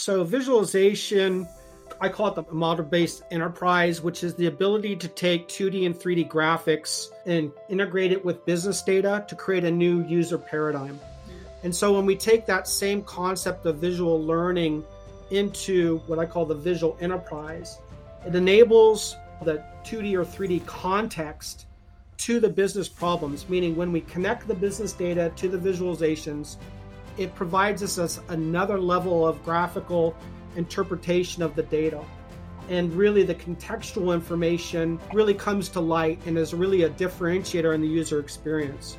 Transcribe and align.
So, 0.00 0.24
visualization, 0.24 1.46
I 2.00 2.08
call 2.08 2.28
it 2.28 2.34
the 2.34 2.50
model 2.54 2.86
based 2.86 3.22
enterprise, 3.30 4.00
which 4.00 4.24
is 4.24 4.34
the 4.34 4.46
ability 4.46 4.96
to 4.96 5.08
take 5.08 5.46
2D 5.46 5.84
and 5.84 5.94
3D 5.94 6.26
graphics 6.26 7.08
and 7.26 7.52
integrate 7.68 8.10
it 8.10 8.24
with 8.24 8.46
business 8.46 8.80
data 8.80 9.26
to 9.28 9.34
create 9.34 9.64
a 9.64 9.70
new 9.70 10.02
user 10.06 10.38
paradigm. 10.38 10.98
And 11.64 11.76
so, 11.76 11.92
when 11.92 12.06
we 12.06 12.16
take 12.16 12.46
that 12.46 12.66
same 12.66 13.02
concept 13.02 13.66
of 13.66 13.76
visual 13.76 14.24
learning 14.24 14.84
into 15.30 15.98
what 16.06 16.18
I 16.18 16.24
call 16.24 16.46
the 16.46 16.54
visual 16.54 16.96
enterprise, 17.02 17.78
it 18.26 18.34
enables 18.34 19.16
the 19.44 19.62
2D 19.84 20.14
or 20.14 20.24
3D 20.24 20.64
context 20.64 21.66
to 22.16 22.40
the 22.40 22.48
business 22.48 22.88
problems, 22.88 23.50
meaning 23.50 23.76
when 23.76 23.92
we 23.92 24.00
connect 24.00 24.48
the 24.48 24.54
business 24.54 24.94
data 24.94 25.30
to 25.36 25.46
the 25.46 25.58
visualizations, 25.58 26.56
it 27.20 27.34
provides 27.34 27.98
us 27.98 28.18
another 28.30 28.80
level 28.80 29.28
of 29.28 29.44
graphical 29.44 30.16
interpretation 30.56 31.42
of 31.42 31.54
the 31.54 31.62
data. 31.64 32.02
And 32.70 32.90
really, 32.94 33.24
the 33.24 33.34
contextual 33.34 34.14
information 34.14 34.98
really 35.12 35.34
comes 35.34 35.68
to 35.70 35.80
light 35.80 36.18
and 36.24 36.38
is 36.38 36.54
really 36.54 36.84
a 36.84 36.88
differentiator 36.88 37.74
in 37.74 37.82
the 37.82 37.86
user 37.86 38.20
experience. 38.20 38.96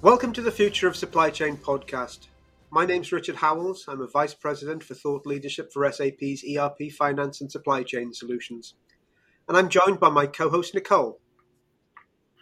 Welcome 0.00 0.32
to 0.32 0.40
the 0.40 0.50
Future 0.50 0.88
of 0.88 0.96
Supply 0.96 1.28
Chain 1.28 1.58
podcast. 1.58 2.28
My 2.70 2.86
name's 2.86 3.12
Richard 3.12 3.36
Howells. 3.36 3.84
I'm 3.86 4.00
a 4.00 4.06
Vice 4.06 4.32
President 4.32 4.82
for 4.82 4.94
Thought 4.94 5.26
Leadership 5.26 5.70
for 5.70 5.92
SAP's 5.92 6.42
ERP 6.56 6.90
Finance 6.90 7.42
and 7.42 7.52
Supply 7.52 7.82
Chain 7.82 8.14
Solutions. 8.14 8.76
And 9.46 9.58
I'm 9.58 9.68
joined 9.68 10.00
by 10.00 10.08
my 10.08 10.26
co 10.26 10.48
host, 10.48 10.74
Nicole. 10.74 11.20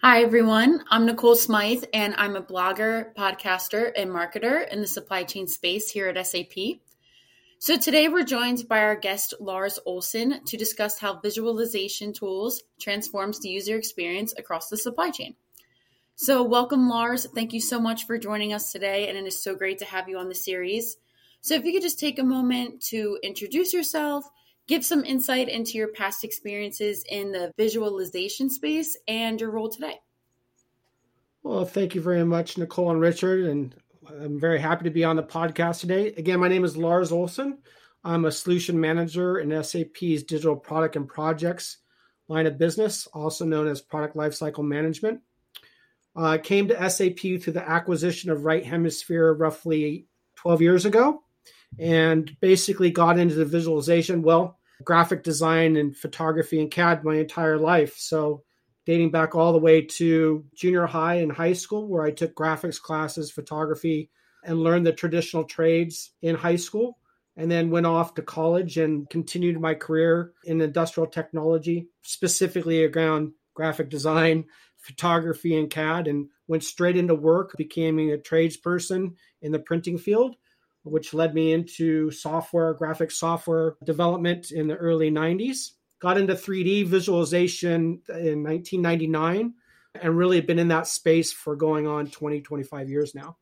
Hi, 0.01 0.23
everyone. 0.23 0.85
I'm 0.91 1.07
Nicole 1.07 1.35
Smythe, 1.35 1.83
and 1.93 2.15
I'm 2.19 2.37
a 2.37 2.41
blogger, 2.41 3.13
podcaster, 3.17 3.91
and 3.97 4.09
marketer 4.09 4.69
in 4.73 4.81
the 4.81 4.87
supply 4.87 5.25
chain 5.25 5.49
space 5.49 5.91
here 5.91 6.07
at 6.07 6.25
SAP. 6.25 6.79
So, 7.59 7.77
today 7.77 8.07
we're 8.07 8.23
joined 8.23 8.69
by 8.69 8.79
our 8.79 8.95
guest, 8.95 9.35
Lars 9.41 9.81
Olson, 9.87 10.45
to 10.45 10.57
discuss 10.57 11.01
how 11.01 11.19
visualization 11.19 12.13
tools 12.13 12.63
transforms 12.79 13.41
the 13.41 13.49
user 13.49 13.77
experience 13.77 14.33
across 14.39 14.69
the 14.69 14.77
supply 14.77 15.11
chain. 15.11 15.35
So, 16.15 16.45
welcome, 16.45 16.89
Lars. 16.89 17.27
Thank 17.35 17.53
you 17.53 17.61
so 17.61 17.81
much 17.81 18.07
for 18.07 18.19
joining 18.19 18.53
us 18.53 18.71
today, 18.71 19.09
and 19.09 19.19
it 19.19 19.27
is 19.27 19.43
so 19.43 19.57
great 19.57 19.79
to 19.79 19.85
have 19.85 20.09
you 20.09 20.17
on 20.17 20.29
the 20.29 20.35
series. 20.37 20.99
So, 21.41 21.55
if 21.55 21.65
you 21.65 21.73
could 21.73 21.83
just 21.83 21.99
take 21.99 22.21
a 22.21 22.25
moment 22.25 22.81
to 22.83 23.19
introduce 23.25 23.73
yourself, 23.73 24.31
give 24.69 24.85
some 24.85 25.05
insight 25.05 25.49
into 25.49 25.73
your 25.73 25.89
past 25.89 26.23
experiences 26.23 27.05
in 27.09 27.33
the 27.33 27.53
visualization 27.57 28.49
space 28.49 28.97
and 29.09 29.41
your 29.41 29.51
role 29.51 29.69
today. 29.69 29.99
Well, 31.43 31.65
thank 31.65 31.95
you 31.95 32.01
very 32.01 32.25
much, 32.25 32.59
Nicole 32.59 32.91
and 32.91 33.01
Richard. 33.01 33.47
And 33.47 33.75
I'm 34.09 34.39
very 34.39 34.61
happy 34.61 34.85
to 34.85 34.91
be 34.91 35.05
on 35.05 35.17
the 35.17 35.23
podcast 35.23 35.81
today. 35.81 36.09
Again, 36.09 36.39
my 36.39 36.49
name 36.49 36.65
is 36.65 36.77
Lars 36.77 37.11
Olson. 37.11 37.59
I'm 38.05 38.27
a 38.27 38.33
solution 38.33 38.79
manager 38.79 39.39
in 39.39 39.51
SAP's 39.65 40.23
digital 40.23 40.57
product 40.57 40.97
and 40.97 41.09
projects 41.09 41.79
line 42.29 42.47
of 42.47 42.59
business, 42.59 43.07
also 43.09 43.45
known 43.47 43.67
as 43.67 43.81
product 43.81 44.15
lifecycle 44.15 44.65
management. 44.65 45.21
I 46.15 46.35
uh, 46.35 46.39
came 46.39 46.69
to 46.69 46.91
SAP 46.91 47.19
through 47.19 47.53
the 47.53 47.67
acquisition 47.67 48.31
of 48.31 48.45
Right 48.45 48.65
Hemisphere 48.65 49.33
roughly 49.33 50.07
12 50.37 50.63
years 50.63 50.85
ago 50.85 51.23
and 51.79 52.37
basically 52.41 52.91
got 52.91 53.19
into 53.19 53.35
the 53.35 53.45
visualization. 53.45 54.23
Well, 54.23 54.58
graphic 54.85 55.23
design 55.23 55.77
and 55.77 55.97
photography 55.97 56.61
and 56.61 56.71
CAD 56.71 57.05
my 57.05 57.17
entire 57.17 57.59
life. 57.59 57.97
So, 57.97 58.45
dating 58.87 59.11
back 59.11 59.35
all 59.35 59.53
the 59.53 59.59
way 59.59 59.83
to 59.83 60.45
junior 60.55 60.87
high 60.87 61.17
and 61.17 61.31
high 61.31 61.53
school, 61.53 61.89
where 61.89 62.03
I 62.03 62.11
took 62.11 62.35
graphics 62.35 62.81
classes, 62.81 63.31
photography, 63.31 64.11
and 64.45 64.63
learned 64.63 64.87
the 64.87 64.93
traditional 64.93 65.45
trades 65.45 66.13
in 66.23 66.35
high 66.35 66.57
school. 66.57 66.99
And 67.37 67.49
then 67.49 67.71
went 67.71 67.87
off 67.87 68.15
to 68.15 68.23
college 68.23 68.79
and 68.79 69.09
continued 69.11 69.61
my 69.61 69.73
career 69.75 70.33
in 70.45 70.61
industrial 70.61 71.07
technology, 71.07 71.87
specifically 72.03 72.85
around 72.85 73.33
graphic 73.55 73.91
design, 73.91 74.47
photography, 74.77 75.57
and 75.57 75.71
CAD, 75.71 76.09
and 76.09 76.31
went 76.49 76.65
straight 76.65 76.97
into 76.97 77.15
work, 77.15 77.55
becoming 77.57 78.13
a 78.13 78.17
tradesperson 78.17 79.15
in 79.41 79.53
the 79.53 79.61
printing 79.61 79.99
field 79.99 80.35
which 80.83 81.15
led 81.15 81.35
me 81.35 81.53
into 81.53 82.11
software, 82.11 82.75
graphic 82.75 83.11
software 83.11 83.77
development 83.85 84.51
in 84.51 84.67
the 84.67 84.77
early 84.77 85.11
90s. 85.11 85.73
Got 86.01 86.19
into 86.19 86.35
3D 86.35 86.87
visualization 86.87 88.01
in 88.09 88.43
1999 88.43 89.55
and 90.01 90.17
really 90.17 90.41
been 90.41 90.59
in 90.59 90.69
that 90.69 90.87
space 90.87 91.33
for 91.33 91.57
going 91.57 91.87
on 91.87 92.09
20, 92.09 92.41
25 92.41 92.89
years 92.89 93.15
now. 93.15 93.37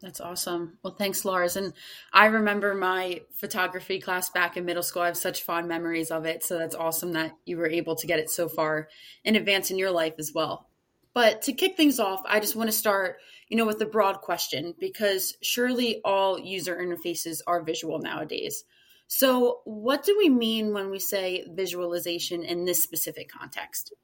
That's 0.00 0.20
awesome. 0.20 0.78
Well, 0.82 0.94
thanks, 0.94 1.24
Lars. 1.24 1.56
And 1.56 1.72
I 2.12 2.26
remember 2.26 2.74
my 2.74 3.22
photography 3.34 4.00
class 4.00 4.30
back 4.30 4.56
in 4.56 4.64
middle 4.64 4.82
school. 4.82 5.02
I 5.02 5.06
have 5.06 5.16
such 5.16 5.42
fond 5.42 5.66
memories 5.66 6.10
of 6.12 6.24
it. 6.24 6.44
So 6.44 6.56
that's 6.56 6.76
awesome 6.76 7.12
that 7.12 7.32
you 7.46 7.56
were 7.56 7.68
able 7.68 7.96
to 7.96 8.06
get 8.06 8.20
it 8.20 8.30
so 8.30 8.48
far 8.48 8.88
in 9.24 9.34
advance 9.34 9.70
in 9.70 9.78
your 9.78 9.90
life 9.90 10.14
as 10.18 10.32
well. 10.32 10.68
But 11.14 11.42
to 11.42 11.52
kick 11.52 11.76
things 11.76 11.98
off, 11.98 12.22
I 12.26 12.38
just 12.38 12.54
want 12.54 12.68
to 12.68 12.76
start 12.76 13.18
you 13.48 13.56
know, 13.56 13.66
with 13.66 13.80
a 13.80 13.86
broad 13.86 14.20
question 14.20 14.74
because 14.78 15.36
surely 15.42 16.00
all 16.04 16.38
user 16.38 16.76
interfaces 16.76 17.40
are 17.46 17.62
visual 17.62 17.98
nowadays. 17.98 18.64
So, 19.06 19.60
what 19.64 20.04
do 20.04 20.16
we 20.18 20.28
mean 20.28 20.74
when 20.74 20.90
we 20.90 20.98
say 20.98 21.46
visualization 21.48 22.44
in 22.44 22.66
this 22.66 22.82
specific 22.82 23.30
context? 23.30 23.94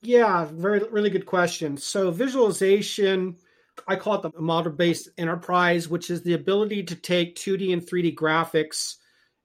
Yeah, 0.00 0.44
very 0.52 0.80
really 0.90 1.10
good 1.10 1.26
question. 1.26 1.76
So, 1.76 2.12
visualization, 2.12 3.36
I 3.88 3.96
call 3.96 4.14
it 4.14 4.22
the 4.22 4.40
model 4.40 4.70
based 4.70 5.08
enterprise, 5.18 5.88
which 5.88 6.08
is 6.08 6.22
the 6.22 6.34
ability 6.34 6.84
to 6.84 6.94
take 6.94 7.34
2D 7.34 7.72
and 7.72 7.82
3D 7.82 8.14
graphics 8.14 8.96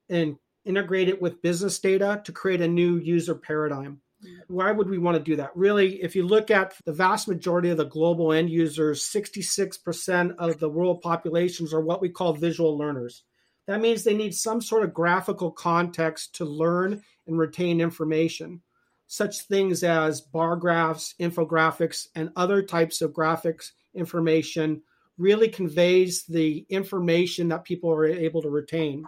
and 0.08 0.36
integrate 0.64 1.08
it 1.08 1.20
with 1.20 1.42
business 1.42 1.78
data 1.80 2.22
to 2.24 2.32
create 2.32 2.60
a 2.60 2.68
new 2.68 2.98
user 2.98 3.34
paradigm. 3.34 4.00
Why 4.48 4.72
would 4.72 4.90
we 4.90 4.98
want 4.98 5.16
to 5.16 5.22
do 5.22 5.36
that? 5.36 5.50
Really, 5.54 6.02
if 6.02 6.14
you 6.14 6.26
look 6.26 6.50
at 6.50 6.74
the 6.84 6.92
vast 6.92 7.26
majority 7.26 7.70
of 7.70 7.78
the 7.78 7.84
global 7.84 8.32
end 8.32 8.50
users, 8.50 9.02
66% 9.04 10.34
of 10.36 10.58
the 10.58 10.68
world 10.68 11.00
populations 11.00 11.72
are 11.72 11.80
what 11.80 12.02
we 12.02 12.10
call 12.10 12.34
visual 12.34 12.76
learners. 12.76 13.24
That 13.66 13.80
means 13.80 14.02
they 14.02 14.14
need 14.14 14.34
some 14.34 14.60
sort 14.60 14.82
of 14.82 14.92
graphical 14.92 15.50
context 15.50 16.34
to 16.36 16.44
learn 16.44 17.02
and 17.26 17.38
retain 17.38 17.80
information. 17.80 18.62
Such 19.06 19.42
things 19.42 19.82
as 19.82 20.20
bar 20.20 20.56
graphs, 20.56 21.14
infographics, 21.18 22.08
and 22.14 22.30
other 22.36 22.62
types 22.62 23.00
of 23.00 23.12
graphics 23.12 23.70
information 23.94 24.82
really 25.18 25.48
conveys 25.48 26.24
the 26.24 26.66
information 26.68 27.48
that 27.48 27.64
people 27.64 27.90
are 27.90 28.06
able 28.06 28.42
to 28.42 28.50
retain. 28.50 29.04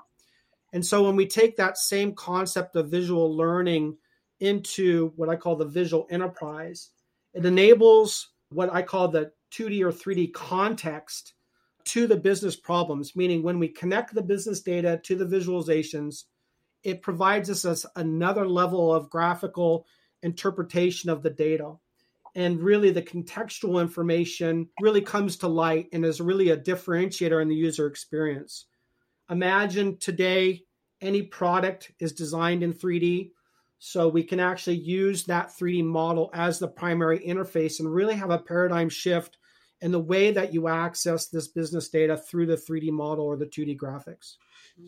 And 0.73 0.85
so 0.85 1.05
when 1.05 1.17
we 1.17 1.27
take 1.27 1.57
that 1.57 1.79
same 1.79 2.15
concept 2.15 2.77
of 2.77 2.91
visual 2.91 3.37
learning 3.37 3.97
into 4.43 5.13
what 5.15 5.29
I 5.29 5.37
call 5.37 5.57
the 5.57 5.65
visual 5.65 6.07
enterprise. 6.11 6.91
It 7.33 7.47
enables 7.47 8.31
what 8.51 8.73
I 8.73 8.83
call 8.83 9.09
the 9.09 9.31
2D 9.53 9.83
or 9.83 9.93
3D 9.93 10.33
context 10.33 11.35
to 11.85 12.07
the 12.07 12.17
business 12.17 12.57
problems, 12.57 13.15
meaning 13.17 13.43
when 13.43 13.59
we 13.59 13.69
connect 13.69 14.15
the 14.15 14.23
business 14.23 14.61
data 14.61 15.01
to 15.05 15.17
the 15.17 15.25
visualizations, 15.25 16.25
it 16.83 17.03
provides 17.03 17.65
us 17.65 17.87
another 17.97 18.47
level 18.47 18.93
of 18.93 19.11
graphical 19.11 19.87
interpretation 20.23 21.09
of 21.09 21.23
the 21.23 21.31
data. 21.31 21.75
And 22.35 22.61
really, 22.61 22.91
the 22.91 23.03
contextual 23.03 23.81
information 23.81 24.69
really 24.81 25.03
comes 25.03 25.37
to 25.39 25.49
light 25.49 25.89
and 25.93 26.05
is 26.05 26.21
really 26.21 26.51
a 26.51 26.57
differentiator 26.57 27.41
in 27.41 27.49
the 27.49 27.55
user 27.55 27.87
experience. 27.87 28.67
Imagine 29.31 29.99
today 29.99 30.65
any 31.01 31.23
product 31.23 31.93
is 32.01 32.13
designed 32.13 32.63
in 32.63 32.73
3D 32.73 33.31
so 33.85 34.07
we 34.07 34.23
can 34.23 34.39
actually 34.39 34.77
use 34.77 35.25
that 35.25 35.49
3D 35.49 35.83
model 35.83 36.31
as 36.33 36.61
the 36.61 36.69
primary 36.69 37.19
interface 37.19 37.81
and 37.81 37.93
really 37.93 38.15
have 38.15 38.31
a 38.31 38.39
paradigm 38.39 38.89
shift 38.89 39.39
in 39.81 39.91
the 39.91 39.99
way 39.99 40.31
that 40.31 40.55
you 40.55 40.69
access 40.69 41.27
this 41.27 41.49
business 41.49 41.89
data 41.89 42.17
through 42.17 42.47
the 42.47 42.55
3D 42.57 42.93
model 42.93 43.25
or 43.25 43.37
the 43.37 43.45
2D 43.45 43.77
graphics. 43.77 44.37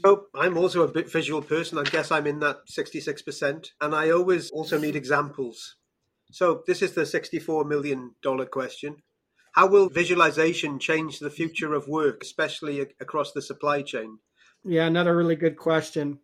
So 0.05 0.27
I'm 0.33 0.57
also 0.57 0.83
a 0.83 0.93
bit 0.93 1.11
visual 1.11 1.43
person. 1.43 1.77
I 1.77 1.83
guess 1.83 2.13
I'm 2.13 2.29
in 2.29 2.39
that 2.39 2.69
66%. 2.69 3.71
And 3.81 3.97
I 3.97 4.11
always 4.11 4.53
also 4.53 4.79
need 4.79 4.95
examples. 4.95 5.75
So 6.31 6.63
this 6.65 6.81
is 6.81 6.93
the 6.93 7.03
$64 7.03 7.67
million 7.67 8.13
question. 8.53 8.99
How 9.55 9.67
will 9.67 9.89
visualization 9.89 10.79
change 10.79 11.19
the 11.19 11.31
future 11.31 11.75
of 11.75 11.89
work, 11.89 12.23
especially 12.23 12.79
across 13.01 13.33
the 13.33 13.43
supply 13.43 13.83
chain? 13.83 14.21
Yeah, 14.63 14.87
another 14.87 15.17
really 15.17 15.35
good 15.35 15.57
question. 15.57 16.21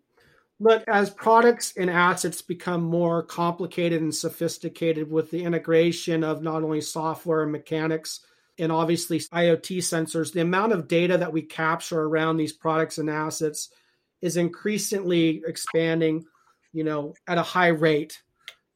But 0.62 0.86
as 0.86 1.08
products 1.08 1.72
and 1.78 1.88
assets 1.88 2.42
become 2.42 2.82
more 2.82 3.22
complicated 3.22 4.02
and 4.02 4.14
sophisticated 4.14 5.10
with 5.10 5.30
the 5.30 5.42
integration 5.42 6.22
of 6.22 6.42
not 6.42 6.62
only 6.62 6.82
software 6.82 7.42
and 7.42 7.50
mechanics 7.50 8.20
and 8.58 8.70
obviously 8.70 9.20
IoT 9.20 9.78
sensors, 9.78 10.34
the 10.34 10.42
amount 10.42 10.72
of 10.72 10.86
data 10.86 11.16
that 11.16 11.32
we 11.32 11.40
capture 11.40 12.02
around 12.02 12.36
these 12.36 12.52
products 12.52 12.98
and 12.98 13.08
assets 13.08 13.70
is 14.20 14.36
increasingly 14.36 15.42
expanding, 15.46 16.26
you 16.74 16.84
know, 16.84 17.14
at 17.26 17.38
a 17.38 17.42
high 17.42 17.68
rate. 17.68 18.20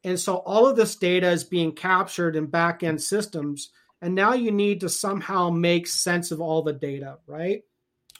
And 0.03 0.19
so 0.19 0.37
all 0.37 0.67
of 0.67 0.75
this 0.75 0.95
data 0.95 1.29
is 1.29 1.43
being 1.43 1.71
captured 1.71 2.35
in 2.35 2.47
back-end 2.47 2.99
systems. 2.99 3.69
And 4.01 4.15
now 4.15 4.33
you 4.33 4.51
need 4.51 4.81
to 4.81 4.89
somehow 4.89 5.51
make 5.51 5.85
sense 5.85 6.31
of 6.31 6.41
all 6.41 6.63
the 6.63 6.73
data, 6.73 7.19
right? 7.27 7.61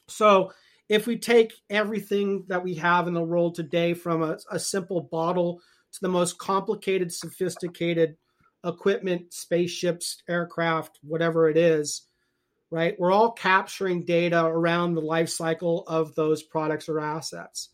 So 0.07 0.51
if 0.89 1.07
we 1.07 1.17
take 1.17 1.53
everything 1.69 2.45
that 2.47 2.63
we 2.63 2.75
have 2.75 3.07
in 3.07 3.13
the 3.13 3.23
world 3.23 3.55
today 3.55 3.93
from 3.93 4.21
a, 4.21 4.37
a 4.51 4.59
simple 4.59 5.01
bottle 5.01 5.61
to 5.93 5.99
the 6.01 6.09
most 6.09 6.37
complicated, 6.37 7.11
sophisticated 7.11 8.17
equipment, 8.63 9.33
spaceships, 9.33 10.21
aircraft, 10.27 10.99
whatever 11.01 11.49
it 11.49 11.57
is, 11.57 12.07
right? 12.71 12.95
We're 12.99 13.11
all 13.11 13.31
capturing 13.31 14.05
data 14.05 14.43
around 14.43 14.95
the 14.95 15.01
life 15.01 15.29
cycle 15.29 15.83
of 15.87 16.15
those 16.15 16.43
products 16.43 16.89
or 16.89 16.99
assets. 16.99 17.69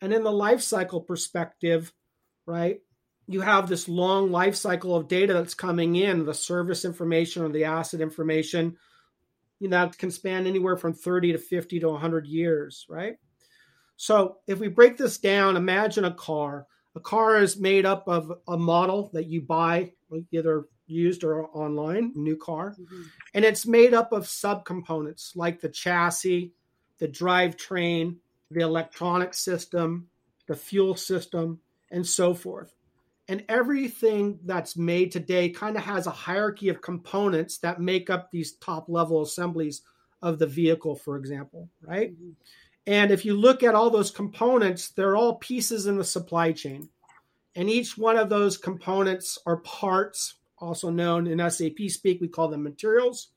And 0.00 0.12
in 0.12 0.22
the 0.22 0.32
life 0.32 0.62
cycle 0.62 1.00
perspective, 1.00 1.92
right, 2.46 2.80
you 3.26 3.40
have 3.40 3.68
this 3.68 3.88
long 3.88 4.30
life 4.30 4.54
cycle 4.54 4.94
of 4.94 5.08
data 5.08 5.34
that's 5.34 5.54
coming 5.54 5.96
in, 5.96 6.24
the 6.24 6.34
service 6.34 6.84
information 6.84 7.42
or 7.42 7.48
the 7.48 7.64
asset 7.64 8.00
information, 8.00 8.76
you 9.60 9.68
know, 9.68 9.86
that 9.86 9.98
can 9.98 10.10
span 10.10 10.46
anywhere 10.46 10.76
from 10.76 10.92
30 10.92 11.32
to 11.32 11.38
50 11.38 11.80
to 11.80 11.88
100 11.88 12.26
years, 12.26 12.86
right? 12.88 13.16
So 13.96 14.38
if 14.46 14.58
we 14.58 14.68
break 14.68 14.96
this 14.96 15.18
down, 15.18 15.56
imagine 15.56 16.04
a 16.04 16.14
car. 16.14 16.66
A 16.94 17.00
car 17.00 17.36
is 17.36 17.58
made 17.58 17.86
up 17.86 18.08
of 18.08 18.32
a 18.48 18.56
model 18.56 19.10
that 19.12 19.26
you 19.26 19.42
buy 19.42 19.92
either 20.30 20.66
used 20.86 21.24
or 21.24 21.46
online, 21.46 22.12
new 22.14 22.36
car. 22.36 22.74
Mm-hmm. 22.78 23.02
And 23.34 23.44
it's 23.44 23.66
made 23.66 23.94
up 23.94 24.12
of 24.12 24.24
subcomponents 24.24 25.34
like 25.34 25.60
the 25.60 25.68
chassis, 25.68 26.52
the 26.98 27.08
drivetrain, 27.08 28.16
the 28.50 28.60
electronic 28.60 29.34
system, 29.34 30.08
the 30.46 30.54
fuel 30.54 30.94
system, 30.94 31.60
and 31.90 32.06
so 32.06 32.34
forth. 32.34 32.72
And 33.28 33.44
everything 33.48 34.38
that's 34.44 34.76
made 34.76 35.10
today 35.10 35.50
kind 35.50 35.76
of 35.76 35.82
has 35.82 36.06
a 36.06 36.12
hierarchy 36.12 36.68
of 36.68 36.80
components 36.80 37.58
that 37.58 37.80
make 37.80 38.08
up 38.08 38.30
these 38.30 38.52
top 38.54 38.88
level 38.88 39.22
assemblies 39.22 39.82
of 40.22 40.38
the 40.38 40.46
vehicle, 40.46 40.94
for 40.94 41.16
example, 41.16 41.68
right? 41.82 42.12
Mm-hmm. 42.12 42.30
And 42.86 43.10
if 43.10 43.24
you 43.24 43.34
look 43.34 43.64
at 43.64 43.74
all 43.74 43.90
those 43.90 44.12
components, 44.12 44.90
they're 44.90 45.16
all 45.16 45.36
pieces 45.36 45.86
in 45.86 45.98
the 45.98 46.04
supply 46.04 46.52
chain. 46.52 46.88
And 47.56 47.68
each 47.68 47.98
one 47.98 48.16
of 48.16 48.28
those 48.28 48.56
components 48.56 49.38
are 49.44 49.56
parts, 49.58 50.34
also 50.58 50.90
known 50.90 51.26
in 51.26 51.38
SAP 51.50 51.88
speak, 51.88 52.20
we 52.20 52.28
call 52.28 52.48
them 52.48 52.62
materials. 52.62 53.30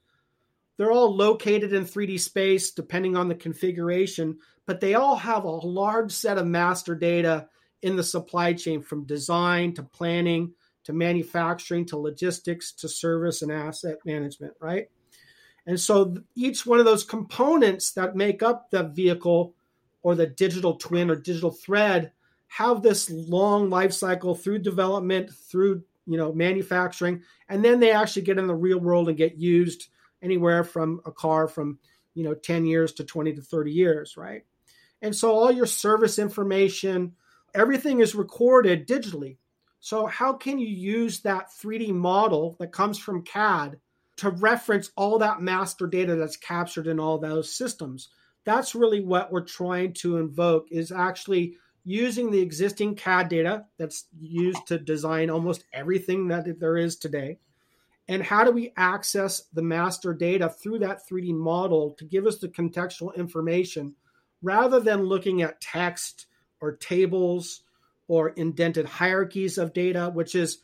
They're 0.77 0.91
all 0.91 1.15
located 1.15 1.73
in 1.73 1.83
3D 1.85 2.19
space 2.19 2.71
depending 2.71 3.17
on 3.17 3.27
the 3.27 3.35
configuration, 3.35 4.37
but 4.65 4.79
they 4.79 4.93
all 4.93 5.15
have 5.15 5.45
a 5.45 5.49
large 5.49 6.11
set 6.11 6.37
of 6.37 6.45
master 6.45 6.95
data 6.95 7.47
in 7.81 7.95
the 7.95 8.03
supply 8.03 8.53
chain 8.53 8.81
from 8.81 9.05
design 9.05 9.73
to 9.73 9.83
planning 9.83 10.53
to 10.83 10.93
manufacturing 10.93 11.85
to 11.85 11.97
logistics 11.97 12.71
to 12.71 12.89
service 12.89 13.41
and 13.41 13.51
asset 13.51 13.97
management, 14.05 14.53
right? 14.59 14.89
And 15.67 15.79
so 15.79 16.15
each 16.35 16.65
one 16.65 16.79
of 16.79 16.85
those 16.85 17.03
components 17.03 17.91
that 17.91 18.15
make 18.15 18.41
up 18.41 18.71
the 18.71 18.83
vehicle 18.83 19.53
or 20.01 20.15
the 20.15 20.25
digital 20.25 20.75
twin 20.75 21.11
or 21.11 21.15
digital 21.15 21.51
thread 21.51 22.11
have 22.47 22.81
this 22.81 23.09
long 23.09 23.69
life 23.69 23.93
cycle 23.93 24.33
through 24.33 24.59
development, 24.59 25.29
through 25.29 25.83
you 26.07 26.17
know 26.17 26.33
manufacturing, 26.33 27.21
and 27.47 27.63
then 27.63 27.79
they 27.79 27.91
actually 27.91 28.23
get 28.23 28.39
in 28.39 28.47
the 28.47 28.55
real 28.55 28.79
world 28.79 29.09
and 29.09 29.17
get 29.17 29.37
used 29.37 29.89
anywhere 30.23 30.63
from 30.63 31.01
a 31.05 31.11
car 31.11 31.47
from 31.47 31.77
you 32.15 32.23
know 32.23 32.33
10 32.33 32.65
years 32.65 32.93
to 32.93 33.03
20 33.03 33.33
to 33.33 33.41
30 33.41 33.71
years, 33.71 34.17
right? 34.17 34.43
And 35.01 35.15
so 35.15 35.31
all 35.31 35.51
your 35.51 35.67
service 35.67 36.17
information, 36.17 37.13
everything 37.53 37.99
is 37.99 38.15
recorded 38.15 38.87
digitally. 38.87 39.37
So, 39.79 40.05
how 40.05 40.33
can 40.33 40.59
you 40.59 40.67
use 40.67 41.21
that 41.21 41.51
3D 41.51 41.91
model 41.93 42.55
that 42.59 42.71
comes 42.71 42.99
from 42.99 43.23
CAD 43.23 43.79
to 44.17 44.29
reference 44.29 44.91
all 44.97 45.19
that 45.19 45.41
master 45.41 45.87
data 45.87 46.15
that's 46.15 46.35
captured 46.35 46.87
in 46.87 46.99
all 46.99 47.17
those 47.17 47.53
systems? 47.53 48.09
That's 48.43 48.75
really 48.75 49.01
what 49.01 49.31
we're 49.31 49.41
trying 49.41 49.93
to 49.95 50.17
invoke 50.17 50.67
is 50.71 50.91
actually 50.91 51.55
using 51.85 52.29
the 52.29 52.41
existing 52.41 52.95
CAD 52.95 53.29
data 53.29 53.65
that's 53.77 54.05
used 54.19 54.67
to 54.67 54.77
design 54.77 55.29
almost 55.29 55.65
everything 55.73 56.27
that 56.27 56.59
there 56.59 56.77
is 56.77 56.97
today. 56.97 57.39
And 58.09 58.23
how 58.23 58.43
do 58.43 58.51
we 58.51 58.73
access 58.75 59.43
the 59.53 59.61
master 59.61 60.13
data 60.13 60.49
through 60.49 60.79
that 60.79 61.07
3D 61.07 61.33
model 61.33 61.91
to 61.99 62.05
give 62.05 62.25
us 62.25 62.39
the 62.39 62.49
contextual 62.49 63.15
information 63.15 63.95
rather 64.41 64.79
than 64.79 65.03
looking 65.03 65.41
at 65.41 65.61
text 65.61 66.25
or 66.61 66.75
tables 66.75 67.63
or 68.07 68.29
indented 68.29 68.85
hierarchies 68.85 69.57
of 69.57 69.73
data, 69.73 70.09
which 70.13 70.35
is, 70.35 70.59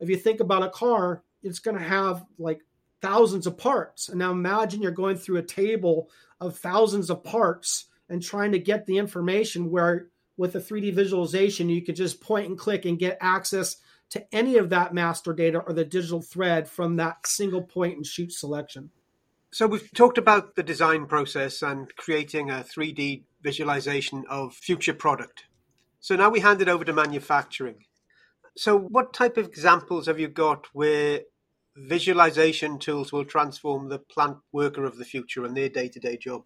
if 0.00 0.08
you 0.08 0.16
think 0.16 0.40
about 0.40 0.62
a 0.62 0.70
car, 0.70 1.22
it's 1.42 1.58
going 1.58 1.76
to 1.76 1.82
have 1.82 2.24
like 2.38 2.60
thousands 3.00 3.46
of 3.46 3.56
parts. 3.56 4.08
And 4.08 4.18
now 4.18 4.30
imagine 4.30 4.82
you're 4.82 4.92
going 4.92 5.16
through 5.16 5.38
a 5.38 5.42
table 5.42 6.10
of 6.40 6.58
thousands 6.58 7.10
of 7.10 7.24
parts 7.24 7.86
and 8.08 8.22
trying 8.22 8.52
to 8.52 8.58
get 8.58 8.86
the 8.86 8.98
information 8.98 9.70
where 9.70 10.08
with 10.36 10.54
a 10.54 10.60
3D 10.60 10.94
visualization, 10.94 11.68
you 11.68 11.82
could 11.82 11.96
just 11.96 12.20
point 12.20 12.48
and 12.48 12.58
click 12.58 12.84
and 12.84 12.98
get 12.98 13.18
access 13.20 13.76
to 14.10 14.26
any 14.34 14.56
of 14.56 14.70
that 14.70 14.92
master 14.92 15.32
data 15.32 15.58
or 15.58 15.72
the 15.72 15.84
digital 15.84 16.20
thread 16.20 16.68
from 16.68 16.96
that 16.96 17.26
single 17.26 17.62
point 17.62 17.96
and 17.96 18.06
shoot 18.06 18.32
selection. 18.32 18.90
So 19.52 19.66
we've 19.66 19.92
talked 19.92 20.18
about 20.18 20.54
the 20.54 20.62
design 20.62 21.06
process 21.06 21.62
and 21.62 21.94
creating 21.96 22.50
a 22.50 22.64
3D 22.64 23.22
visualization 23.42 24.24
of 24.28 24.54
future 24.54 24.94
product. 24.94 25.44
So 26.00 26.16
now 26.16 26.30
we 26.30 26.40
hand 26.40 26.62
it 26.62 26.68
over 26.68 26.84
to 26.84 26.92
manufacturing. 26.92 27.84
So 28.56 28.78
what 28.78 29.12
type 29.12 29.36
of 29.36 29.46
examples 29.46 30.06
have 30.06 30.18
you 30.18 30.28
got 30.28 30.66
where 30.72 31.20
visualization 31.76 32.78
tools 32.78 33.12
will 33.12 33.24
transform 33.24 33.88
the 33.88 33.98
plant 33.98 34.38
worker 34.52 34.84
of 34.84 34.98
the 34.98 35.04
future 35.04 35.44
and 35.44 35.56
their 35.56 35.68
day-to-day 35.68 36.16
job? 36.16 36.42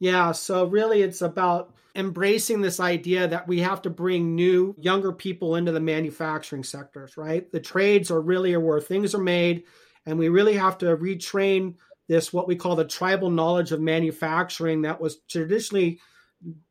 Yeah, 0.00 0.32
so 0.32 0.66
really 0.66 1.02
it's 1.02 1.22
about 1.22 1.74
embracing 1.94 2.60
this 2.60 2.80
idea 2.80 3.28
that 3.28 3.46
we 3.46 3.60
have 3.60 3.82
to 3.82 3.90
bring 3.90 4.34
new, 4.34 4.74
younger 4.78 5.12
people 5.12 5.56
into 5.56 5.70
the 5.70 5.80
manufacturing 5.80 6.64
sectors, 6.64 7.16
right? 7.16 7.50
The 7.52 7.60
trades 7.60 8.10
are 8.10 8.20
really 8.20 8.56
where 8.56 8.80
things 8.80 9.14
are 9.14 9.22
made, 9.22 9.64
and 10.04 10.18
we 10.18 10.28
really 10.28 10.54
have 10.54 10.78
to 10.78 10.96
retrain 10.96 11.76
this, 12.12 12.32
what 12.32 12.46
we 12.46 12.56
call 12.56 12.76
the 12.76 12.84
tribal 12.84 13.30
knowledge 13.30 13.72
of 13.72 13.80
manufacturing 13.80 14.82
that 14.82 15.00
was 15.00 15.18
traditionally 15.28 15.98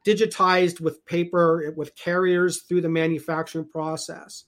digitized 0.05 0.79
with 0.79 1.05
paper, 1.05 1.73
with 1.75 1.95
carriers 1.95 2.61
through 2.61 2.81
the 2.81 2.89
manufacturing 2.89 3.67
process. 3.67 4.43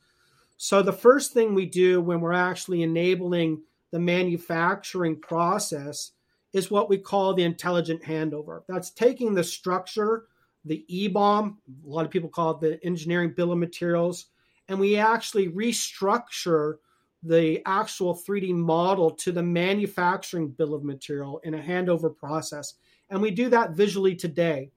So 0.57 0.81
the 0.81 0.94
first 0.94 1.34
thing 1.34 1.56
we 1.56 1.66
do 1.66 2.00
when 2.00 2.22
we're 2.22 2.34
actually 2.34 2.84
enabling 2.84 3.63
the 3.92 4.00
manufacturing 4.00 5.19
process 5.19 6.12
is 6.54 6.69
what 6.69 6.90
we 6.90 6.98
call 6.98 7.34
the 7.34 7.44
intelligent 7.44 8.04
handover. 8.04 8.62
That's 8.68 8.92
taking 8.92 9.34
the 9.34 9.44
structure, 9.44 10.25
the 10.63 10.86
EBOM, 10.91 11.56
a 11.86 11.89
lot 11.89 12.06
of 12.06 12.12
people 12.12 12.29
call 12.29 12.51
it 12.51 12.62
the 12.62 12.86
engineering 12.86 13.34
bill 13.36 13.51
of 13.51 13.58
materials, 13.58 14.27
and 14.67 14.79
we 14.79 14.98
actually 14.98 15.50
restructure 15.50 16.75
the 17.24 17.62
actual 17.65 18.15
3D 18.15 18.53
model 18.53 19.12
to 19.12 19.32
the 19.32 19.44
manufacturing 19.44 20.50
bill 20.50 20.74
of 20.74 20.84
material 20.84 21.39
in 21.44 21.53
a 21.53 21.60
handover 21.60 22.15
process. 22.15 22.74
And 23.10 23.22
we 23.22 23.32
do 23.32 23.50
that 23.50 23.72
visually 23.72 24.15
today. 24.15 24.72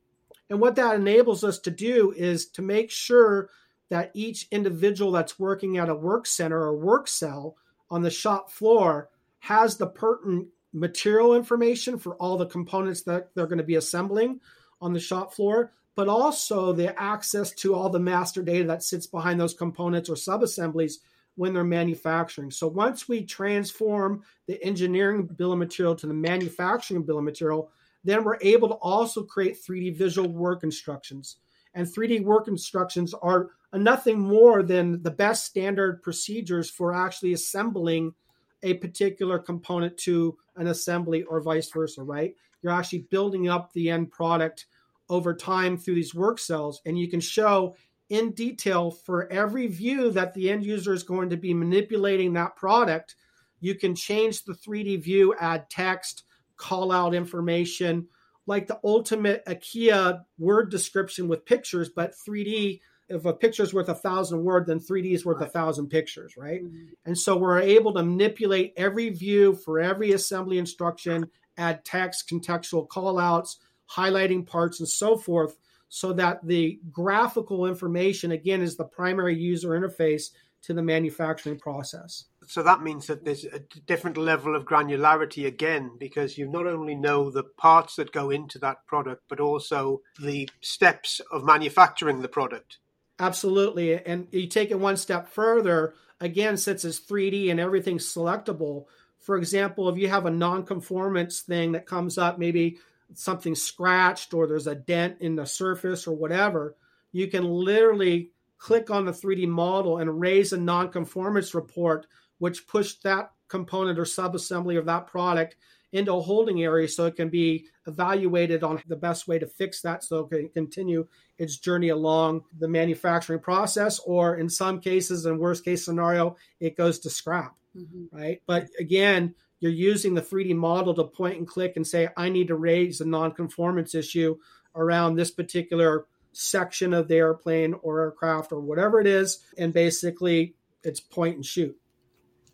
And 0.49 0.61
what 0.61 0.76
that 0.76 0.95
enables 0.95 1.43
us 1.43 1.59
to 1.61 1.71
do 1.71 2.12
is 2.17 2.47
to 2.50 2.62
make 2.62 2.91
sure 2.91 3.50
that 3.91 4.12
each 4.15 4.47
individual 4.50 5.12
that's 5.12 5.38
working 5.38 5.79
at 5.79 5.88
a 5.88 5.95
work 5.95 6.26
center 6.26 6.61
or 6.61 6.76
work 6.76 7.09
cell 7.09 7.57
on 7.91 8.03
the 8.03 8.11
shop 8.11 8.50
floor 8.50 9.11
has 9.41 9.76
the 9.76 9.87
pertinent 9.87 10.49
material 10.73 11.35
information 11.35 11.99
for 11.99 12.15
all 12.17 12.37
the 12.37 12.47
components 12.47 13.03
that 13.03 13.35
they're 13.35 13.47
going 13.47 13.59
to 13.59 13.65
be 13.65 13.76
assembling 13.76 14.41
on 14.81 14.93
the 14.93 15.00
shop 15.00 15.33
floor, 15.33 15.73
but 15.95 16.09
also 16.09 16.73
the 16.73 17.00
access 17.00 17.50
to 17.53 17.75
all 17.75 17.88
the 17.88 17.99
master 17.99 18.43
data 18.43 18.67
that 18.67 18.83
sits 18.83 19.07
behind 19.07 19.41
those 19.41 19.55
components 19.55 20.11
or 20.11 20.15
subassemblies 20.15 20.97
when 21.37 21.55
they're 21.55 21.64
manufacturing. 21.64 22.50
So 22.50 22.66
once 22.66 23.09
we 23.09 23.25
transform 23.25 24.23
the 24.47 24.62
engineering 24.64 25.26
bill 25.26 25.52
of 25.52 25.59
material 25.59 25.95
to 25.95 26.07
the 26.07 26.14
manufacturing 26.14 27.02
bill 27.02 27.19
of 27.19 27.25
material, 27.25 27.71
then 28.05 28.25
we're 28.25 28.38
able 28.40 28.69
to 28.69 28.75
also 28.75 29.23
create 29.23 29.62
3D 29.62 29.97
visual 29.97 30.28
work 30.28 30.64
instructions. 30.64 31.37
And 31.75 31.87
3D 31.87 32.25
work 32.25 32.49
instructions 32.49 33.12
are 33.14 33.50
nothing 33.75 34.19
more 34.19 34.62
than 34.62 35.02
the 35.02 35.11
best 35.11 35.45
standard 35.45 36.02
procedures 36.02 36.71
for 36.71 36.95
actually 36.95 37.35
assembling 37.35 38.14
a 38.62 38.75
particular 38.75 39.38
component 39.38 39.97
to 39.99 40.38
an 40.57 40.69
assembly 40.69 41.23
or 41.25 41.43
vice 41.43 41.71
versa, 41.71 42.02
right? 42.02 42.35
You're 42.62 42.73
actually 42.73 43.07
building 43.11 43.49
up 43.49 43.73
the 43.73 43.90
end 43.90 44.11
product 44.11 44.66
over 45.11 45.35
time 45.35 45.76
through 45.76 45.97
these 45.97 46.14
work 46.14 46.38
cells, 46.38 46.81
and 46.87 46.99
you 46.99 47.09
can 47.09 47.21
show 47.21 47.76
in 48.09 48.33
detail 48.33 48.91
for 48.91 49.31
every 49.33 49.67
view 49.67 50.11
that 50.13 50.35
the 50.35 50.51
end 50.51 50.65
user 50.65 50.93
is 50.93 51.03
going 51.03 51.31
to 51.31 51.37
be 51.37 51.55
manipulating 51.55 52.33
that 52.35 52.57
product. 52.57 53.17
You 53.61 53.75
can 53.75 53.95
change 53.95 54.45
the 54.45 54.55
3D 54.55 55.03
view, 55.03 55.35
add 55.41 55.69
text, 55.71 56.25
call 56.57 56.93
out 56.93 57.15
information, 57.15 58.07
like 58.47 58.67
the 58.67 58.79
ultimate 58.85 59.45
IKEA 59.47 60.21
word 60.39 60.71
description 60.71 61.27
with 61.29 61.45
pictures, 61.45 61.89
but 61.89 62.15
3D 62.27 62.81
if 63.09 63.25
a 63.25 63.33
picture 63.33 63.63
is 63.63 63.73
worth 63.73 63.89
a 63.89 63.95
thousand 63.95 64.43
word, 64.43 64.67
then 64.67 64.81
3D 64.81 65.13
is 65.13 65.25
worth 65.25 65.41
a 65.41 65.47
thousand 65.47 65.89
pictures, 65.89 66.37
right? 66.37 66.65
Mm-hmm. 66.65 66.87
And 67.05 67.17
so 67.17 67.37
we're 67.37 67.61
able 67.61 67.93
to 67.95 68.03
manipulate 68.03 68.73
every 68.77 69.11
view 69.11 69.55
for 69.55 69.79
every 69.79 70.13
assembly 70.13 70.59
instruction, 70.59 71.31
add 71.57 71.85
text, 71.85 72.29
contextual 72.29 72.89
callouts, 72.89 73.57
highlighting 73.91 74.47
parts 74.47 74.81
and 74.81 74.89
so 74.89 75.17
forth, 75.17 75.57
so 75.88 76.12
that 76.14 76.45
the 76.47 76.81
graphical 76.90 77.66
information, 77.66 78.33
again, 78.33 78.62
is 78.62 78.76
the 78.76 78.85
primary 78.85 79.37
user 79.37 79.71
interface 79.71 80.31
to 80.62 80.75
the 80.75 80.83
manufacturing 80.83 81.59
process. 81.59 82.25
So 82.49 82.62
that 82.64 82.83
means 82.83 83.07
that 83.07 83.25
there's 83.25 83.45
a 83.45 83.61
different 83.87 84.16
level 84.16 84.57
of 84.57 84.64
granularity 84.64 85.47
again, 85.47 85.93
because 85.99 86.37
you 86.37 86.49
not 86.49 86.66
only 86.66 86.97
know 86.97 87.31
the 87.31 87.45
parts 87.45 87.97
that 87.97 88.11
go 88.11 88.31
into 88.31 88.59
that 88.61 88.85
product, 88.87 89.23
but 89.28 89.38
also 89.38 90.02
the 90.21 90.49
steps 90.61 91.21
of 91.31 91.45
manufacturing 91.45 92.21
the 92.21 92.28
product. 92.28 92.78
Absolutely. 93.19 94.05
And 94.05 94.26
you 94.33 94.49
take 94.49 94.71
it 94.71 94.81
one 94.81 94.97
step 94.97 95.28
further, 95.28 95.95
again, 96.21 96.57
since 96.57 96.85
it's 96.85 97.00
3D 97.00 97.50
and 97.50 97.61
everything's 97.61 98.12
selectable. 98.12 98.87
For 99.19 99.37
example, 99.37 99.88
if 99.88 99.99
you 99.99 100.09
have 100.09 100.26
a 100.26 100.31
non-conformance 100.31 101.40
thing 101.40 101.73
that 101.73 101.87
comes 101.87 102.19
up, 102.19 102.38
maybe 102.38 102.78
something 103.15 103.55
scratched 103.55 104.35
or 104.35 104.47
there's 104.47 104.67
a 104.67 104.75
dent 104.75 105.17
in 105.21 105.37
the 105.37 105.47
surface 105.47 106.07
or 106.07 106.17
whatever, 106.17 106.77
you 107.13 107.29
can 107.29 107.45
literally 107.45 108.31
click 108.59 108.91
on 108.91 109.05
the 109.05 109.13
3D 109.13 109.47
model 109.49 109.99
and 109.99 110.21
raise 110.21 110.53
a 110.53 110.59
non-conformance 110.59 111.55
report, 111.55 112.07
which 112.39 112.67
pushed 112.67 113.03
that 113.03 113.31
component 113.49 113.99
or 113.99 114.05
subassembly 114.05 114.79
of 114.79 114.87
that 114.87 115.07
product 115.07 115.57
into 115.93 116.13
a 116.13 116.21
holding 116.21 116.63
area 116.63 116.89
so 116.89 117.07
it 117.07 117.17
can 117.17 117.29
be 117.29 117.67
evaluated 117.87 118.65
on 118.65 118.83
the 118.87 118.97
best 118.97 119.29
way 119.29 119.39
to 119.39 119.47
fix 119.47 119.81
that 119.83 120.03
so 120.03 120.19
it 120.19 120.29
can 120.29 120.49
continue 120.51 121.07
its 121.39 121.59
journey 121.59 121.91
along 121.91 122.43
the 122.59 122.69
manufacturing 122.69 123.39
process 123.39 123.99
or 124.01 124.37
in 124.37 124.49
some 124.49 124.81
cases 124.81 125.27
in 125.27 125.39
worst 125.39 125.65
case 125.65 125.85
scenario 125.85 126.37
it 126.61 126.77
goes 126.77 126.99
to 126.99 127.09
scrap 127.09 127.55
mm-hmm. 127.77 128.15
right 128.15 128.43
but 128.47 128.67
again 128.81 129.35
you're 129.61 129.73
using 129.73 130.15
the 130.15 130.23
3d 130.23 130.55
model 130.55 130.95
to 130.95 131.05
point 131.05 131.39
and 131.39 131.47
click 131.47 131.75
and 131.77 131.87
say 131.87 132.09
i 132.17 132.29
need 132.29 132.49
to 132.49 132.55
raise 132.55 133.01
a 133.01 133.07
non-conformance 133.07 133.95
issue 133.95 134.37
around 134.75 135.17
this 135.17 135.31
particular 135.31 136.07
section 136.33 136.93
of 136.93 137.09
the 137.09 137.17
airplane 137.17 137.75
or 137.83 138.01
aircraft 138.01 138.53
or 138.53 138.61
whatever 138.61 139.01
it 139.01 139.07
is 139.07 139.39
and 139.57 139.73
basically 139.73 140.55
it's 140.87 141.01
point 141.01 141.37
and 141.37 141.45
shoot. 141.45 141.77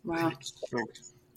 Wow. 0.03 0.31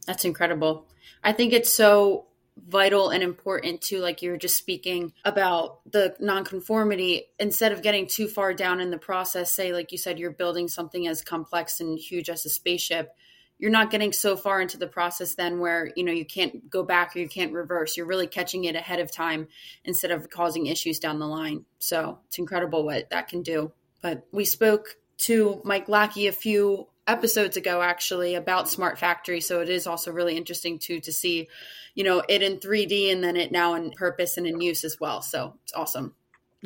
That's 0.07 0.25
incredible. 0.25 0.87
I 1.23 1.33
think 1.33 1.53
it's 1.53 1.73
so 1.73 2.27
vital 2.69 3.11
and 3.11 3.23
important 3.23 3.83
to 3.83 4.01
like 4.01 4.23
you 4.23 4.31
were 4.31 4.39
just 4.39 4.57
speaking 4.57 5.13
about 5.25 5.81
the 5.91 6.17
nonconformity. 6.21 7.25
Instead 7.39 7.73
of 7.73 7.83
getting 7.83 8.07
too 8.07 8.29
far 8.29 8.55
down 8.55 8.81
in 8.81 8.91
the 8.91 8.99
process 8.99 9.53
say 9.53 9.73
like 9.73 9.93
you 9.93 9.99
said 9.99 10.19
you're 10.19 10.31
building 10.31 10.69
something 10.69 11.07
as 11.07 11.23
complex 11.23 11.81
and 11.81 11.99
huge 11.99 12.31
as 12.31 12.47
a 12.47 12.49
spaceship 12.49 13.11
you're 13.59 13.71
not 13.71 13.91
getting 13.91 14.13
so 14.13 14.37
far 14.37 14.61
into 14.61 14.77
the 14.77 14.87
process 14.87 15.35
then 15.35 15.61
where 15.61 15.91
you 15.97 16.05
know 16.05 16.13
you 16.13 16.25
can't 16.25 16.69
go 16.69 16.83
back 16.83 17.15
or 17.15 17.21
you 17.21 17.29
can't 17.29 17.53
reverse. 17.53 17.97
You're 17.97 18.07
really 18.07 18.27
catching 18.27 18.65
it 18.65 18.77
ahead 18.77 19.01
of 19.01 19.11
time 19.11 19.49
instead 19.85 20.11
of 20.11 20.29
causing 20.31 20.67
issues 20.67 20.99
down 20.99 21.19
the 21.19 21.27
line. 21.27 21.65
So 21.79 22.19
it's 22.27 22.39
incredible 22.39 22.85
what 22.85 23.11
that 23.11 23.29
can 23.29 23.43
do. 23.43 23.73
But 24.03 24.27
we 24.33 24.45
spoke 24.45 24.97
to 25.19 25.63
mike 25.65 25.89
lackey 25.89 26.27
a 26.27 26.33
few 26.33 26.89
episodes 27.07 27.57
ago 27.57 27.81
actually 27.81 28.35
about 28.35 28.69
smart 28.69 28.99
factory. 28.99 29.41
So 29.41 29.61
it 29.61 29.71
is 29.71 29.87
also 29.87 30.13
really 30.13 30.37
interesting 30.37 30.79
too 30.79 31.01
to 31.01 31.13
see 31.13 31.49
you 31.95 32.05
know 32.05 32.23
it 32.29 32.43
in 32.43 32.59
3d 32.59 33.13
and 33.13 33.25
then 33.25 33.37
it 33.37 33.53
now 33.53 33.75
in 33.75 33.91
purpose 33.93 34.37
and 34.37 34.47
in 34.47 34.61
use 34.61 34.85
as 34.85 34.99
well. 35.01 35.23
So 35.23 35.55
it's 35.65 35.73
awesome 35.73 36.15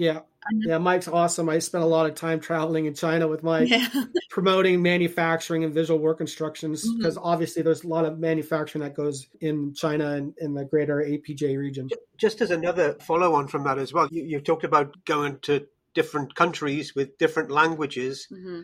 yeah 0.00 0.20
yeah 0.52 0.78
mike's 0.78 1.06
awesome 1.06 1.48
i 1.50 1.58
spent 1.58 1.84
a 1.84 1.86
lot 1.86 2.06
of 2.06 2.14
time 2.14 2.40
traveling 2.40 2.86
in 2.86 2.94
china 2.94 3.28
with 3.28 3.42
mike 3.42 3.68
yeah. 3.68 3.86
promoting 4.30 4.80
manufacturing 4.80 5.62
and 5.62 5.74
visual 5.74 6.00
work 6.00 6.20
instructions 6.20 6.90
because 6.96 7.16
mm-hmm. 7.16 7.26
obviously 7.26 7.62
there's 7.62 7.84
a 7.84 7.88
lot 7.88 8.06
of 8.06 8.18
manufacturing 8.18 8.82
that 8.82 8.94
goes 8.94 9.28
in 9.42 9.74
china 9.74 10.12
and 10.12 10.32
in 10.38 10.54
the 10.54 10.64
greater 10.64 11.04
apj 11.06 11.58
region 11.58 11.88
just 12.16 12.40
as 12.40 12.50
another 12.50 12.94
follow 12.94 13.34
on 13.34 13.46
from 13.46 13.64
that 13.64 13.78
as 13.78 13.92
well 13.92 14.08
you, 14.10 14.24
you 14.24 14.40
talked 14.40 14.64
about 14.64 14.96
going 15.04 15.38
to 15.40 15.66
different 15.94 16.34
countries 16.34 16.94
with 16.94 17.18
different 17.18 17.50
languages 17.50 18.26
mm-hmm 18.32 18.62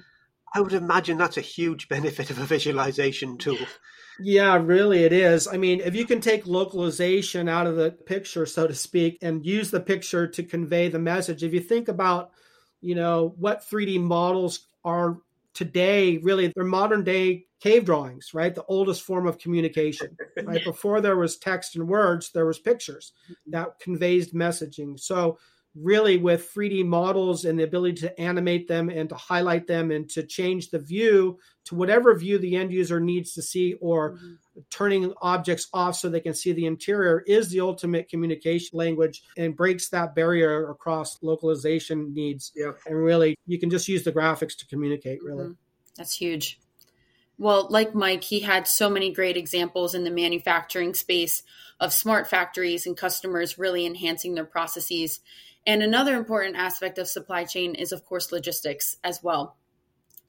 I 0.54 0.60
would 0.60 0.72
imagine 0.72 1.18
that's 1.18 1.36
a 1.36 1.42
huge 1.42 1.88
benefit 1.90 2.30
of 2.30 2.38
a 2.38 2.44
visualization 2.44 3.36
tool. 3.36 3.58
Yeah, 4.18 4.56
really, 4.62 5.04
it 5.04 5.12
is. 5.12 5.46
I 5.46 5.56
mean, 5.56 5.80
if 5.80 5.94
you 5.94 6.06
can 6.06 6.20
take 6.20 6.46
localization 6.46 7.48
out 7.48 7.66
of 7.66 7.76
the 7.76 7.90
picture, 7.90 8.46
so 8.46 8.66
to 8.66 8.74
speak, 8.74 9.18
and 9.22 9.44
use 9.44 9.70
the 9.70 9.80
picture 9.80 10.26
to 10.26 10.42
convey 10.42 10.88
the 10.88 10.98
message, 10.98 11.44
if 11.44 11.52
you 11.52 11.60
think 11.60 11.88
about, 11.88 12.30
you 12.80 12.94
know, 12.94 13.34
what 13.38 13.68
3D 13.68 14.00
models 14.00 14.68
are 14.84 15.18
today, 15.54 16.18
really, 16.18 16.52
they're 16.54 16.64
modern 16.64 17.04
day 17.04 17.46
cave 17.60 17.84
drawings, 17.84 18.32
right? 18.34 18.54
The 18.54 18.64
oldest 18.68 19.02
form 19.02 19.26
of 19.26 19.38
communication, 19.38 20.16
right? 20.44 20.64
Before 20.64 21.00
there 21.00 21.16
was 21.16 21.38
text 21.38 21.76
and 21.76 21.88
words, 21.88 22.30
there 22.32 22.46
was 22.46 22.58
pictures 22.58 23.12
mm-hmm. 23.24 23.50
that 23.52 23.78
conveys 23.80 24.32
messaging. 24.32 24.98
So, 24.98 25.38
really 25.74 26.16
with 26.16 26.50
3D 26.54 26.86
models 26.86 27.44
and 27.44 27.58
the 27.58 27.64
ability 27.64 28.00
to 28.00 28.18
animate 28.18 28.66
them 28.66 28.88
and 28.88 29.10
to 29.10 29.14
highlight 29.14 29.66
them 29.66 29.90
and 29.90 30.08
to 30.08 30.22
change 30.22 30.70
the 30.70 30.78
view 30.78 31.38
to 31.66 31.74
whatever 31.74 32.14
view 32.16 32.38
the 32.38 32.56
end 32.56 32.72
user 32.72 33.00
needs 33.00 33.34
to 33.34 33.42
see 33.42 33.74
or 33.80 34.12
mm-hmm. 34.12 34.60
turning 34.70 35.12
objects 35.20 35.68
off 35.72 35.96
so 35.96 36.08
they 36.08 36.20
can 36.20 36.34
see 36.34 36.52
the 36.52 36.66
interior 36.66 37.22
is 37.26 37.50
the 37.50 37.60
ultimate 37.60 38.08
communication 38.08 38.78
language 38.78 39.22
and 39.36 39.56
breaks 39.56 39.88
that 39.90 40.14
barrier 40.14 40.70
across 40.70 41.18
localization 41.22 42.14
needs. 42.14 42.52
Yeah. 42.54 42.72
And 42.86 42.96
really 42.96 43.36
you 43.46 43.58
can 43.58 43.70
just 43.70 43.88
use 43.88 44.04
the 44.04 44.12
graphics 44.12 44.56
to 44.58 44.66
communicate 44.66 45.22
really. 45.22 45.44
Mm-hmm. 45.44 45.52
That's 45.96 46.16
huge. 46.16 46.60
Well, 47.38 47.66
like 47.68 47.94
Mike, 47.94 48.24
he 48.24 48.40
had 48.40 48.66
so 48.66 48.88
many 48.88 49.12
great 49.12 49.36
examples 49.36 49.94
in 49.94 50.04
the 50.04 50.10
manufacturing 50.10 50.94
space 50.94 51.42
of 51.78 51.92
smart 51.92 52.28
factories 52.28 52.86
and 52.86 52.96
customers 52.96 53.58
really 53.58 53.84
enhancing 53.84 54.34
their 54.34 54.46
processes 54.46 55.20
and 55.66 55.82
another 55.82 56.16
important 56.16 56.56
aspect 56.56 56.98
of 56.98 57.08
supply 57.08 57.44
chain 57.44 57.74
is, 57.74 57.90
of 57.90 58.04
course, 58.04 58.30
logistics 58.30 58.96
as 59.02 59.22
well. 59.22 59.56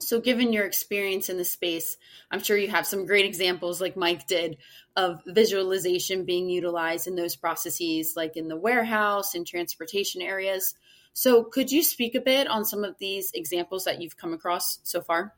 So, 0.00 0.20
given 0.20 0.52
your 0.52 0.64
experience 0.64 1.28
in 1.28 1.38
the 1.38 1.44
space, 1.44 1.96
I'm 2.30 2.42
sure 2.42 2.56
you 2.56 2.68
have 2.68 2.86
some 2.86 3.06
great 3.06 3.24
examples, 3.24 3.80
like 3.80 3.96
Mike 3.96 4.26
did, 4.26 4.58
of 4.96 5.20
visualization 5.26 6.24
being 6.24 6.48
utilized 6.48 7.06
in 7.06 7.16
those 7.16 7.36
processes, 7.36 8.14
like 8.16 8.36
in 8.36 8.48
the 8.48 8.56
warehouse 8.56 9.34
and 9.34 9.46
transportation 9.46 10.22
areas. 10.22 10.74
So, 11.12 11.42
could 11.42 11.72
you 11.72 11.82
speak 11.82 12.14
a 12.14 12.20
bit 12.20 12.46
on 12.46 12.64
some 12.64 12.84
of 12.84 12.96
these 12.98 13.32
examples 13.32 13.84
that 13.84 14.00
you've 14.00 14.16
come 14.16 14.32
across 14.32 14.78
so 14.84 15.00
far? 15.00 15.34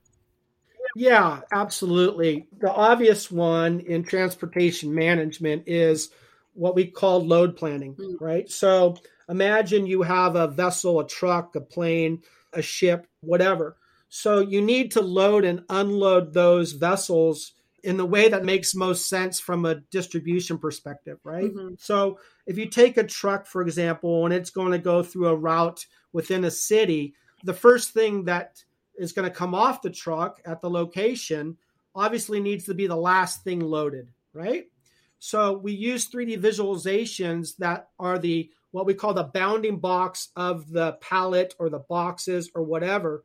Yeah, 0.94 1.40
absolutely. 1.52 2.46
The 2.58 2.70
obvious 2.70 3.30
one 3.30 3.80
in 3.80 4.02
transportation 4.02 4.94
management 4.94 5.64
is 5.66 6.10
what 6.52 6.74
we 6.74 6.86
call 6.86 7.24
load 7.24 7.56
planning, 7.56 7.94
mm-hmm. 7.94 8.22
right? 8.22 8.50
So, 8.50 8.96
Imagine 9.30 9.86
you 9.86 10.02
have 10.02 10.34
a 10.34 10.48
vessel, 10.48 10.98
a 10.98 11.06
truck, 11.06 11.54
a 11.54 11.60
plane, 11.60 12.22
a 12.52 12.60
ship, 12.60 13.06
whatever. 13.20 13.76
So 14.10 14.40
you 14.40 14.60
need 14.60 14.90
to 14.92 15.00
load 15.00 15.44
and 15.44 15.62
unload 15.70 16.34
those 16.34 16.72
vessels 16.72 17.52
in 17.82 17.96
the 17.96 18.04
way 18.04 18.28
that 18.28 18.44
makes 18.44 18.74
most 18.74 19.08
sense 19.08 19.40
from 19.40 19.64
a 19.64 19.76
distribution 19.76 20.58
perspective, 20.58 21.18
right? 21.24 21.44
Mm-hmm. 21.44 21.74
So 21.78 22.18
if 22.46 22.58
you 22.58 22.66
take 22.66 22.96
a 22.96 23.04
truck, 23.04 23.46
for 23.46 23.62
example, 23.62 24.26
and 24.26 24.34
it's 24.34 24.50
going 24.50 24.72
to 24.72 24.78
go 24.78 25.02
through 25.02 25.28
a 25.28 25.36
route 25.36 25.86
within 26.12 26.44
a 26.44 26.50
city, 26.50 27.14
the 27.44 27.54
first 27.54 27.94
thing 27.94 28.24
that 28.24 28.62
is 28.98 29.12
going 29.12 29.28
to 29.28 29.34
come 29.34 29.54
off 29.54 29.80
the 29.80 29.90
truck 29.90 30.40
at 30.44 30.60
the 30.60 30.68
location 30.68 31.56
obviously 31.94 32.40
needs 32.40 32.64
to 32.66 32.74
be 32.74 32.86
the 32.86 32.96
last 32.96 33.44
thing 33.44 33.60
loaded, 33.60 34.10
right? 34.34 34.64
So 35.20 35.56
we 35.56 35.72
use 35.72 36.10
3D 36.10 36.40
visualizations 36.40 37.56
that 37.58 37.88
are 37.98 38.18
the 38.18 38.50
what 38.72 38.86
we 38.86 38.94
call 38.94 39.14
the 39.14 39.24
bounding 39.24 39.78
box 39.78 40.28
of 40.36 40.70
the 40.70 40.92
pallet 40.94 41.54
or 41.58 41.70
the 41.70 41.80
boxes 41.80 42.50
or 42.54 42.62
whatever. 42.62 43.24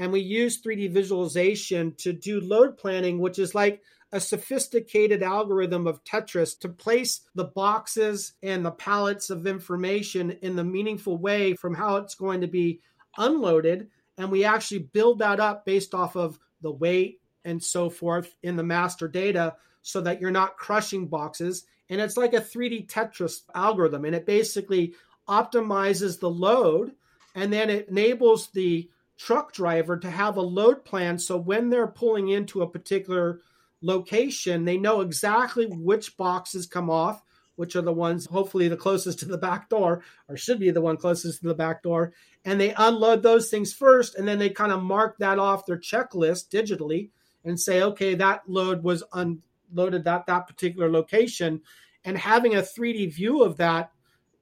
And 0.00 0.10
we 0.10 0.20
use 0.20 0.60
3D 0.60 0.90
visualization 0.90 1.94
to 1.98 2.12
do 2.12 2.40
load 2.40 2.76
planning, 2.76 3.20
which 3.20 3.38
is 3.38 3.54
like 3.54 3.82
a 4.10 4.18
sophisticated 4.18 5.22
algorithm 5.22 5.86
of 5.86 6.02
Tetris 6.02 6.58
to 6.60 6.68
place 6.68 7.20
the 7.36 7.44
boxes 7.44 8.32
and 8.42 8.66
the 8.66 8.72
pallets 8.72 9.30
of 9.30 9.46
information 9.46 10.32
in 10.42 10.56
the 10.56 10.64
meaningful 10.64 11.16
way 11.16 11.54
from 11.54 11.74
how 11.74 11.96
it's 11.96 12.16
going 12.16 12.40
to 12.40 12.48
be 12.48 12.80
unloaded. 13.16 13.88
And 14.18 14.32
we 14.32 14.42
actually 14.42 14.80
build 14.80 15.20
that 15.20 15.38
up 15.38 15.64
based 15.64 15.94
off 15.94 16.16
of 16.16 16.40
the 16.60 16.72
weight 16.72 17.20
and 17.44 17.62
so 17.62 17.88
forth 17.88 18.34
in 18.42 18.56
the 18.56 18.64
master 18.64 19.06
data 19.06 19.54
so 19.82 20.00
that 20.00 20.20
you're 20.20 20.32
not 20.32 20.56
crushing 20.56 21.06
boxes 21.06 21.64
and 21.90 22.00
it's 22.00 22.16
like 22.16 22.32
a 22.32 22.40
3D 22.40 22.88
Tetris 22.88 23.42
algorithm, 23.54 24.04
and 24.04 24.14
it 24.14 24.24
basically 24.24 24.94
optimizes 25.28 26.20
the 26.20 26.30
load, 26.30 26.92
and 27.34 27.52
then 27.52 27.68
it 27.68 27.88
enables 27.88 28.48
the 28.50 28.88
truck 29.20 29.52
driver 29.52 29.98
to 29.98 30.10
have 30.10 30.38
a 30.38 30.42
load 30.42 30.82
plan. 30.82 31.18
So 31.18 31.36
when 31.36 31.68
they're 31.68 31.86
pulling 31.86 32.30
into 32.30 32.62
a 32.62 32.70
particular 32.70 33.40
location, 33.82 34.64
they 34.64 34.78
know 34.78 35.02
exactly 35.02 35.66
which 35.66 36.16
boxes 36.16 36.66
come 36.66 36.88
off, 36.88 37.22
which 37.56 37.76
are 37.76 37.82
the 37.82 37.92
ones 37.92 38.24
hopefully 38.24 38.66
the 38.68 38.76
closest 38.78 39.18
to 39.18 39.26
the 39.26 39.36
back 39.36 39.68
door, 39.68 40.02
or 40.28 40.38
should 40.38 40.58
be 40.58 40.70
the 40.70 40.80
one 40.80 40.96
closest 40.96 41.42
to 41.42 41.48
the 41.48 41.54
back 41.54 41.82
door. 41.82 42.14
And 42.46 42.58
they 42.58 42.72
unload 42.78 43.22
those 43.22 43.50
things 43.50 43.74
first, 43.74 44.14
and 44.14 44.26
then 44.26 44.38
they 44.38 44.48
kind 44.48 44.72
of 44.72 44.82
mark 44.82 45.18
that 45.18 45.38
off 45.38 45.66
their 45.66 45.78
checklist 45.78 46.48
digitally 46.48 47.10
and 47.44 47.60
say, 47.60 47.82
okay, 47.82 48.14
that 48.14 48.42
load 48.48 48.82
was 48.82 49.04
un- 49.12 49.42
loaded 49.74 50.04
that 50.04 50.26
that 50.26 50.46
particular 50.46 50.90
location 50.90 51.60
and 52.04 52.16
having 52.16 52.54
a 52.54 52.62
3D 52.62 53.12
view 53.12 53.44
of 53.44 53.56
that 53.58 53.92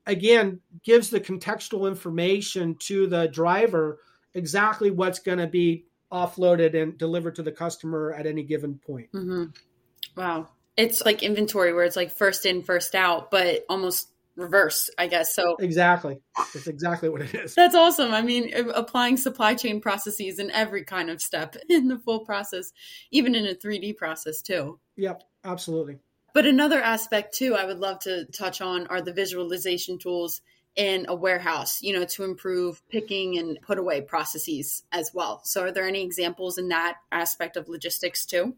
again 0.07 0.61
gives 0.85 1.11
the 1.11 1.21
contextual 1.21 1.89
information 1.89 2.77
to 2.77 3.07
the 3.07 3.27
driver 3.29 3.99
exactly 4.39 4.91
what's 4.91 5.19
going 5.19 5.39
to 5.39 5.47
be 5.47 5.85
offloaded 6.11 6.81
and 6.81 6.97
delivered 6.97 7.35
to 7.35 7.43
the 7.43 7.53
customer 7.53 8.15
at 8.15 8.27
any 8.27 8.43
given 8.43 8.79
point. 8.79 9.13
Mm-hmm. 9.13 9.45
Wow. 10.17 10.49
It's 10.77 11.05
like 11.05 11.23
inventory 11.23 11.73
where 11.75 11.85
it's 11.85 11.97
like 11.97 12.13
first 12.13 12.47
in, 12.47 12.63
first 12.63 12.95
out, 12.95 13.31
but 13.31 13.65
almost 13.69 14.09
reverse, 14.37 14.89
I 14.97 15.09
guess. 15.09 15.35
So 15.35 15.57
exactly, 15.57 16.21
that's 16.37 16.69
exactly 16.69 17.09
what 17.09 17.21
it 17.21 17.35
is. 17.35 17.55
That's 17.55 17.75
awesome. 17.75 18.15
I 18.15 18.23
mean, 18.23 18.55
applying 18.75 19.17
supply 19.17 19.55
chain 19.55 19.81
processes 19.81 20.39
in 20.39 20.51
every 20.53 20.85
kind 20.85 21.11
of 21.11 21.21
step 21.21 21.57
in 21.69 21.89
the 21.89 21.99
full 21.99 22.21
process, 22.21 22.73
even 23.11 23.35
in 23.35 23.45
a 23.47 23.55
3D 23.55 23.97
process 23.97 24.41
too. 24.41 24.79
Yep, 24.97 25.25
absolutely. 25.45 25.99
But 26.33 26.47
another 26.47 26.81
aspect 26.81 27.35
too, 27.35 27.57
I 27.57 27.65
would 27.65 27.81
love 27.81 27.99
to 28.01 28.27
touch 28.27 28.61
on 28.61 28.87
are 28.87 29.03
the 29.03 29.13
visualization 29.13 29.99
tools 29.99 30.41
in 30.79 31.07
a 31.09 31.15
warehouse, 31.15 31.83
you 31.83 31.93
know, 31.93 32.05
to 32.05 32.23
improve 32.23 32.81
picking 32.89 33.37
and 33.37 33.59
put 33.61 33.79
away 33.79 34.01
processes 34.01 34.85
as 34.93 35.11
well. 35.13 35.43
So, 35.45 35.65
are 35.65 35.73
there 35.73 35.87
any 35.87 36.05
examples 36.05 36.57
in 36.57 36.69
that 36.69 36.99
aspect 37.11 37.57
of 37.57 37.69
logistics 37.69 38.25
too? 38.25 38.55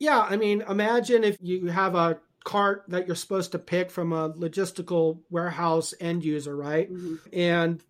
Yeah, 0.00 0.20
I 0.20 0.36
mean, 0.36 0.62
imagine 0.68 1.22
if 1.22 1.38
you 1.40 1.66
have 1.66 1.94
a 1.94 2.18
cart 2.44 2.84
that 2.88 3.06
you're 3.06 3.16
supposed 3.16 3.52
to 3.52 3.58
pick 3.58 3.90
from 3.90 4.12
a 4.12 4.30
logistical 4.30 5.20
warehouse 5.30 5.94
end 6.00 6.24
user, 6.24 6.56
right? 6.56 6.92
Mm-hmm. 6.92 7.14
And 7.32 7.84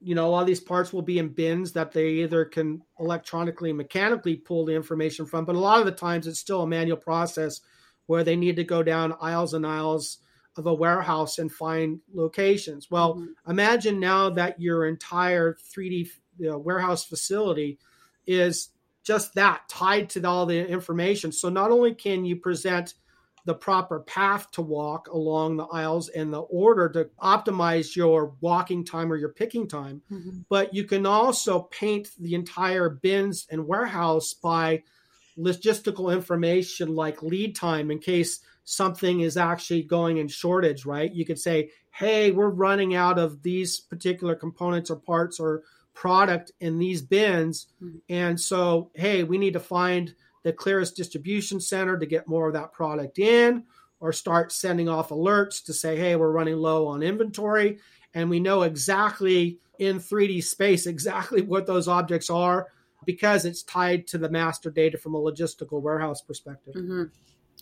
you 0.00 0.14
know, 0.14 0.26
a 0.26 0.30
lot 0.30 0.42
of 0.42 0.46
these 0.46 0.60
parts 0.60 0.92
will 0.92 1.02
be 1.02 1.18
in 1.18 1.28
bins 1.28 1.72
that 1.72 1.92
they 1.92 2.08
either 2.08 2.44
can 2.44 2.82
electronically 3.00 3.72
mechanically 3.72 4.36
pull 4.36 4.64
the 4.64 4.74
information 4.74 5.26
from, 5.26 5.44
but 5.44 5.56
a 5.56 5.60
lot 5.60 5.80
of 5.80 5.86
the 5.86 5.92
times 5.92 6.26
it's 6.26 6.38
still 6.38 6.62
a 6.62 6.66
manual 6.66 6.96
process 6.96 7.60
where 8.06 8.24
they 8.24 8.36
need 8.36 8.56
to 8.56 8.64
go 8.64 8.82
down 8.82 9.14
aisles 9.20 9.54
and 9.54 9.66
aisles 9.66 10.18
of 10.58 10.66
a 10.66 10.74
warehouse 10.74 11.38
and 11.38 11.50
find 11.50 12.00
locations. 12.12 12.90
Well, 12.90 13.14
mm-hmm. 13.14 13.50
imagine 13.50 14.00
now 14.00 14.30
that 14.30 14.60
your 14.60 14.86
entire 14.86 15.56
3D 15.74 16.10
you 16.38 16.50
know, 16.50 16.58
warehouse 16.58 17.04
facility 17.04 17.78
is 18.26 18.70
just 19.02 19.34
that 19.34 19.68
tied 19.68 20.10
to 20.10 20.24
all 20.24 20.46
the 20.46 20.66
information. 20.66 21.32
So 21.32 21.48
not 21.48 21.70
only 21.70 21.94
can 21.94 22.24
you 22.24 22.36
present 22.36 22.94
the 23.44 23.54
proper 23.54 24.00
path 24.00 24.50
to 24.50 24.60
walk 24.60 25.08
along 25.08 25.56
the 25.56 25.64
aisles 25.64 26.10
and 26.10 26.30
the 26.32 26.40
order 26.40 26.88
to 26.90 27.08
optimize 27.22 27.96
your 27.96 28.34
walking 28.42 28.84
time 28.84 29.10
or 29.10 29.16
your 29.16 29.30
picking 29.30 29.66
time, 29.66 30.02
mm-hmm. 30.12 30.40
but 30.50 30.74
you 30.74 30.84
can 30.84 31.06
also 31.06 31.60
paint 31.60 32.10
the 32.20 32.34
entire 32.34 32.90
bins 32.90 33.46
and 33.50 33.66
warehouse 33.66 34.34
by 34.34 34.82
logistical 35.38 36.12
information 36.12 36.94
like 36.94 37.22
lead 37.22 37.54
time 37.54 37.90
in 37.90 37.98
case 37.98 38.40
something 38.68 39.20
is 39.20 39.38
actually 39.38 39.82
going 39.82 40.18
in 40.18 40.28
shortage, 40.28 40.84
right? 40.84 41.12
You 41.12 41.24
could 41.24 41.38
say, 41.38 41.70
hey, 41.90 42.32
we're 42.32 42.50
running 42.50 42.94
out 42.94 43.18
of 43.18 43.42
these 43.42 43.80
particular 43.80 44.34
components 44.34 44.90
or 44.90 44.96
parts 44.96 45.40
or 45.40 45.62
product 45.94 46.52
in 46.60 46.78
these 46.78 47.00
bins. 47.00 47.68
Mm-hmm. 47.82 47.96
And 48.10 48.38
so, 48.38 48.90
hey, 48.94 49.24
we 49.24 49.38
need 49.38 49.54
to 49.54 49.60
find 49.60 50.14
the 50.42 50.52
clearest 50.52 50.96
distribution 50.96 51.60
center 51.60 51.98
to 51.98 52.04
get 52.04 52.28
more 52.28 52.46
of 52.46 52.52
that 52.52 52.72
product 52.72 53.18
in 53.18 53.64
or 54.00 54.12
start 54.12 54.52
sending 54.52 54.88
off 54.88 55.08
alerts 55.08 55.64
to 55.64 55.72
say, 55.72 55.96
hey, 55.96 56.14
we're 56.14 56.30
running 56.30 56.56
low 56.56 56.88
on 56.88 57.02
inventory. 57.02 57.78
And 58.12 58.28
we 58.28 58.38
know 58.38 58.62
exactly 58.62 59.60
in 59.78 59.98
3D 59.98 60.44
space 60.44 60.86
exactly 60.86 61.40
what 61.52 61.66
those 61.66 61.88
objects 61.88 62.28
are 62.28 62.66
because 63.06 63.46
it's 63.46 63.62
tied 63.62 64.06
to 64.08 64.18
the 64.18 64.28
master 64.28 64.70
data 64.70 64.98
from 64.98 65.14
a 65.14 65.18
logistical 65.18 65.80
warehouse 65.80 66.20
perspective. 66.20 66.74
Mm-hmm. 66.74 67.04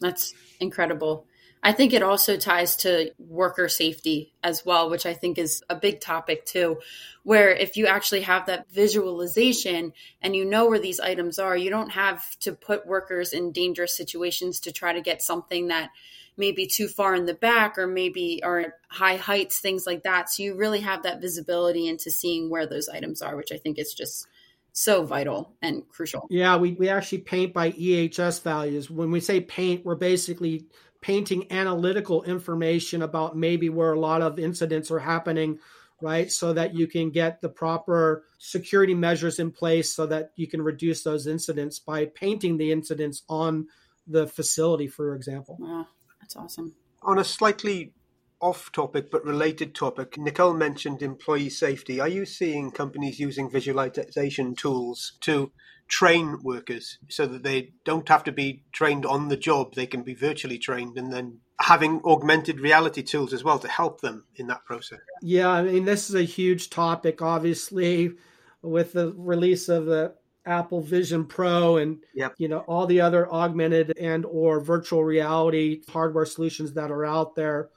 That's 0.01 0.35
incredible. 0.61 1.27
I 1.63 1.73
think 1.73 1.93
it 1.93 2.03
also 2.03 2.37
ties 2.37 2.77
to 2.77 3.11
worker 3.19 3.69
safety 3.69 4.33
as 4.43 4.65
well, 4.65 4.89
which 4.89 5.05
I 5.05 5.15
think 5.15 5.37
is 5.37 5.65
a 5.69 5.75
big 5.75 6.01
topic 6.01 6.45
too. 6.45 6.79
Where 7.25 7.51
if 7.51 7.77
you 7.77 7.89
actually 7.89 8.21
have 8.21 8.47
that 8.47 8.71
visualization 8.71 9.93
and 10.23 10.37
you 10.37 10.45
know 10.45 10.67
where 10.67 10.79
these 10.79 11.01
items 11.01 11.41
are, 11.41 11.57
you 11.57 11.71
don't 11.71 11.91
have 11.91 12.39
to 12.41 12.53
put 12.53 12.87
workers 12.87 13.33
in 13.33 13.51
dangerous 13.51 13.97
situations 13.97 14.61
to 14.61 14.73
try 14.73 14.93
to 14.93 15.01
get 15.01 15.23
something 15.23 15.69
that 15.69 15.91
may 16.37 16.53
be 16.53 16.67
too 16.67 16.87
far 16.87 17.15
in 17.15 17.27
the 17.27 17.35
back 17.35 17.79
or 17.79 17.87
maybe 17.87 18.43
are 18.45 18.61
at 18.61 18.73
high 18.89 19.17
heights, 19.17 19.59
things 19.59 19.87
like 19.87 20.03
that. 20.05 20.31
So 20.31 20.43
you 20.43 20.55
really 20.55 20.81
have 20.81 21.03
that 21.03 21.21
visibility 21.21 21.89
into 21.89 22.11
seeing 22.11 22.51
where 22.51 22.67
those 22.67 22.89
items 22.89 23.23
are, 23.23 23.35
which 23.35 23.51
I 23.51 23.57
think 23.57 23.79
is 23.79 23.93
just 23.95 24.29
so 24.77 25.03
vital 25.05 25.55
and 25.63 25.89
crucial. 25.89 26.27
Yeah, 26.29 26.59
we, 26.59 26.73
we 26.73 26.91
actually 26.91 27.23
paint 27.23 27.55
by 27.55 27.73
EHS 27.73 28.43
values. 28.43 28.91
When 28.91 29.11
we 29.11 29.21
say 29.21 29.41
paint, 29.41 29.87
we're 29.87 29.95
basically 29.95 30.67
painting 31.01 31.51
analytical 31.51 32.23
information 32.25 33.01
about 33.01 33.35
maybe 33.35 33.71
where 33.71 33.95
a 33.95 33.99
lot 33.99 34.21
of 34.21 34.39
incidents 34.39 34.91
are 34.91 34.99
happening, 34.99 35.61
right? 36.03 36.31
So 36.31 36.53
that 36.53 36.75
you 36.75 36.87
can 36.87 37.09
get 37.09 37.41
the 37.41 37.49
proper 37.49 38.25
security 38.37 38.93
measures 38.93 39.39
in 39.39 39.51
place 39.51 39.95
so 39.95 40.05
that 40.09 40.33
you 40.37 40.47
can 40.47 40.61
reduce 40.61 41.03
those 41.03 41.27
incidents 41.27 41.79
by 41.79 42.05
painting 42.05 42.59
the 42.59 42.71
incidents 42.71 43.23
on 43.31 43.69
the 44.07 44.27
facility, 44.27 44.89
for 44.89 45.15
example. 45.15 45.57
Wow, 45.59 45.87
that's 46.21 46.37
awesome. 46.37 46.75
On 47.01 47.19
a 47.19 47.25
slightly 47.25 47.95
off 48.41 48.71
topic 48.73 49.11
but 49.11 49.25
related 49.25 49.75
topic, 49.75 50.19
Nicole 50.19 50.55
mentioned 50.55 51.03
employee 51.03 51.51
safety. 51.51 52.01
Are 52.01 52.09
you 52.09 52.27
seeing 52.27 52.71
companies 52.71 53.19
using 53.19 53.51
visualization 53.51 54.55
tools 54.55 55.13
to 55.23 55.53
train 55.89 56.39
workers 56.43 56.99
so 57.09 57.27
that 57.27 57.43
they 57.43 57.73
don't 57.85 58.09
have 58.09 58.25
to 58.25 58.33
be 58.33 58.65
trained 58.73 59.07
on 59.07 59.29
the 59.29 59.37
job? 59.37 59.75
They 59.75 59.87
can 59.87 60.03
be 60.03 60.15
virtually 60.15 60.59
trained 60.59 60.99
and 60.99 61.13
then 61.13 61.41
having 61.61 62.03
augmented 62.05 62.61
reality 62.61 63.03
tools 63.03 63.33
as 63.33 63.43
well 63.43 63.59
to 63.59 63.69
help 63.69 64.01
them 64.01 64.25
in 64.37 64.47
that 64.49 64.65
process. 64.65 65.01
Yeah, 65.23 65.49
I 65.49 65.63
mean, 65.63 65.85
this 65.85 66.11
is 66.11 66.15
a 66.15 66.23
huge 66.23 66.69
topic, 66.69 67.23
obviously, 67.23 68.13
with 68.61 68.93
the 68.93 69.15
release 69.17 69.69
of 69.69 69.87
the 69.87 70.15
Apple 70.45 70.81
Vision 70.81 71.25
Pro 71.25 71.77
and 71.77 71.99
yep. 72.15 72.35
you 72.39 72.47
know 72.47 72.61
all 72.61 72.87
the 72.87 73.01
other 73.01 73.31
augmented 73.33 73.93
and 73.99 74.25
or 74.25 74.61
virtual 74.61 75.05
reality 75.05 75.83
hardware 75.89 76.25
solutions 76.25 76.75
that 76.75 76.93
are 76.93 77.05
out 77.05 77.35
there 77.35 77.71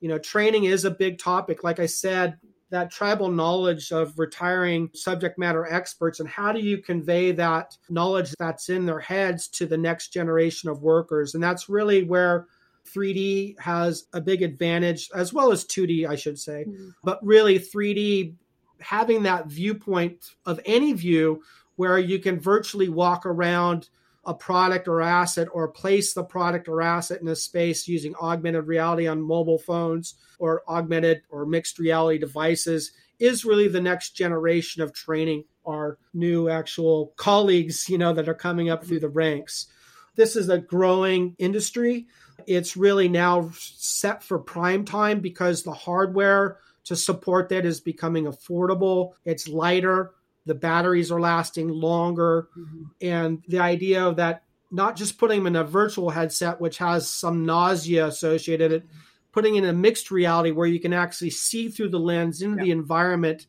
you 0.00 0.08
know, 0.08 0.18
training 0.18 0.64
is 0.64 0.84
a 0.84 0.90
big 0.90 1.18
topic. 1.18 1.64
Like 1.64 1.80
I 1.80 1.86
said, 1.86 2.38
that 2.70 2.90
tribal 2.90 3.30
knowledge 3.30 3.92
of 3.92 4.18
retiring 4.18 4.90
subject 4.94 5.38
matter 5.38 5.66
experts 5.66 6.20
and 6.20 6.28
how 6.28 6.52
do 6.52 6.60
you 6.60 6.78
convey 6.78 7.32
that 7.32 7.76
knowledge 7.88 8.34
that's 8.38 8.68
in 8.68 8.84
their 8.84 9.00
heads 9.00 9.48
to 9.48 9.66
the 9.66 9.78
next 9.78 10.08
generation 10.08 10.68
of 10.68 10.82
workers 10.82 11.34
and 11.34 11.42
that's 11.42 11.68
really 11.68 12.04
where 12.04 12.46
3D 12.92 13.58
has 13.58 14.04
a 14.12 14.20
big 14.20 14.42
advantage 14.42 15.08
as 15.14 15.32
well 15.32 15.50
as 15.50 15.64
2D 15.64 16.06
I 16.06 16.16
should 16.16 16.38
say 16.38 16.66
mm-hmm. 16.68 16.90
but 17.02 17.24
really 17.24 17.58
3D 17.58 18.34
having 18.80 19.22
that 19.22 19.46
viewpoint 19.46 20.34
of 20.46 20.60
any 20.66 20.92
view 20.92 21.42
where 21.76 21.98
you 21.98 22.18
can 22.18 22.38
virtually 22.38 22.88
walk 22.88 23.24
around 23.24 23.88
a 24.28 24.34
product 24.34 24.86
or 24.86 25.00
asset 25.00 25.48
or 25.52 25.66
place 25.68 26.12
the 26.12 26.22
product 26.22 26.68
or 26.68 26.82
asset 26.82 27.22
in 27.22 27.28
a 27.28 27.34
space 27.34 27.88
using 27.88 28.14
augmented 28.20 28.66
reality 28.66 29.08
on 29.08 29.22
mobile 29.22 29.58
phones 29.58 30.16
or 30.38 30.62
augmented 30.68 31.22
or 31.30 31.46
mixed 31.46 31.78
reality 31.78 32.18
devices 32.18 32.92
is 33.18 33.46
really 33.46 33.68
the 33.68 33.80
next 33.80 34.10
generation 34.10 34.82
of 34.82 34.92
training 34.92 35.44
our 35.66 35.96
new 36.12 36.50
actual 36.50 37.14
colleagues, 37.16 37.88
you 37.88 37.96
know, 37.96 38.12
that 38.12 38.28
are 38.28 38.34
coming 38.34 38.68
up 38.68 38.84
through 38.84 39.00
the 39.00 39.08
ranks. 39.08 39.66
This 40.14 40.36
is 40.36 40.50
a 40.50 40.58
growing 40.58 41.34
industry. 41.38 42.06
It's 42.46 42.76
really 42.76 43.08
now 43.08 43.50
set 43.54 44.22
for 44.22 44.38
prime 44.38 44.84
time 44.84 45.20
because 45.20 45.62
the 45.62 45.72
hardware 45.72 46.58
to 46.84 46.96
support 46.96 47.48
that 47.48 47.64
is 47.64 47.80
becoming 47.80 48.24
affordable. 48.24 49.12
It's 49.24 49.48
lighter 49.48 50.12
the 50.48 50.54
batteries 50.54 51.12
are 51.12 51.20
lasting 51.20 51.68
longer 51.68 52.48
mm-hmm. 52.58 52.84
and 53.00 53.42
the 53.48 53.58
idea 53.58 54.04
of 54.04 54.16
that 54.16 54.42
not 54.70 54.96
just 54.96 55.18
putting 55.18 55.38
them 55.44 55.46
in 55.46 55.56
a 55.56 55.64
virtual 55.64 56.10
headset 56.10 56.60
which 56.60 56.78
has 56.78 57.08
some 57.08 57.46
nausea 57.46 58.06
associated 58.06 58.72
it 58.72 58.86
putting 59.32 59.56
in 59.56 59.64
a 59.64 59.72
mixed 59.72 60.10
reality 60.10 60.50
where 60.50 60.66
you 60.66 60.80
can 60.80 60.92
actually 60.92 61.30
see 61.30 61.68
through 61.68 61.88
the 61.88 61.98
lens 61.98 62.42
into 62.42 62.56
yeah. 62.56 62.64
the 62.64 62.70
environment 62.70 63.46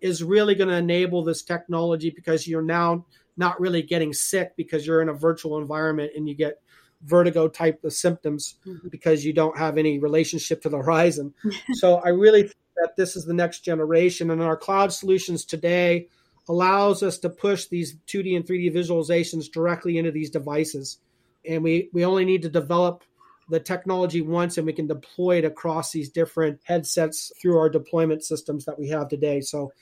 is 0.00 0.22
really 0.22 0.54
going 0.54 0.68
to 0.68 0.76
enable 0.76 1.22
this 1.22 1.42
technology 1.42 2.10
because 2.10 2.46
you're 2.46 2.62
now 2.62 3.04
not 3.36 3.60
really 3.60 3.82
getting 3.82 4.12
sick 4.12 4.52
because 4.56 4.86
you're 4.86 5.02
in 5.02 5.08
a 5.08 5.14
virtual 5.14 5.58
environment 5.58 6.12
and 6.16 6.28
you 6.28 6.34
get 6.34 6.60
vertigo 7.02 7.48
type 7.48 7.82
of 7.84 7.92
symptoms 7.92 8.56
mm-hmm. 8.66 8.88
because 8.88 9.24
you 9.24 9.32
don't 9.32 9.56
have 9.56 9.78
any 9.78 9.98
relationship 9.98 10.60
to 10.60 10.68
the 10.68 10.76
horizon. 10.76 11.32
so 11.72 11.96
I 11.96 12.08
really 12.08 12.42
think 12.42 12.56
that 12.76 12.96
this 12.96 13.16
is 13.16 13.24
the 13.24 13.34
next 13.34 13.60
generation 13.60 14.30
and 14.30 14.42
our 14.42 14.56
cloud 14.56 14.92
solutions 14.92 15.44
today 15.44 16.08
allows 16.48 17.02
us 17.02 17.18
to 17.18 17.30
push 17.30 17.66
these 17.66 17.96
2D 18.06 18.36
and 18.36 18.46
3D 18.46 18.74
visualizations 18.74 19.50
directly 19.50 19.98
into 19.98 20.10
these 20.10 20.30
devices. 20.30 20.98
And 21.46 21.62
we, 21.62 21.88
we 21.92 22.04
only 22.04 22.24
need 22.24 22.42
to 22.42 22.48
develop 22.48 23.04
the 23.48 23.60
technology 23.60 24.20
once 24.20 24.58
and 24.58 24.66
we 24.66 24.72
can 24.72 24.86
deploy 24.86 25.38
it 25.38 25.44
across 25.44 25.90
these 25.90 26.08
different 26.08 26.60
headsets 26.62 27.32
through 27.40 27.58
our 27.58 27.68
deployment 27.68 28.24
systems 28.24 28.64
that 28.64 28.78
we 28.78 28.88
have 28.88 29.08
today. 29.08 29.40
So 29.40 29.72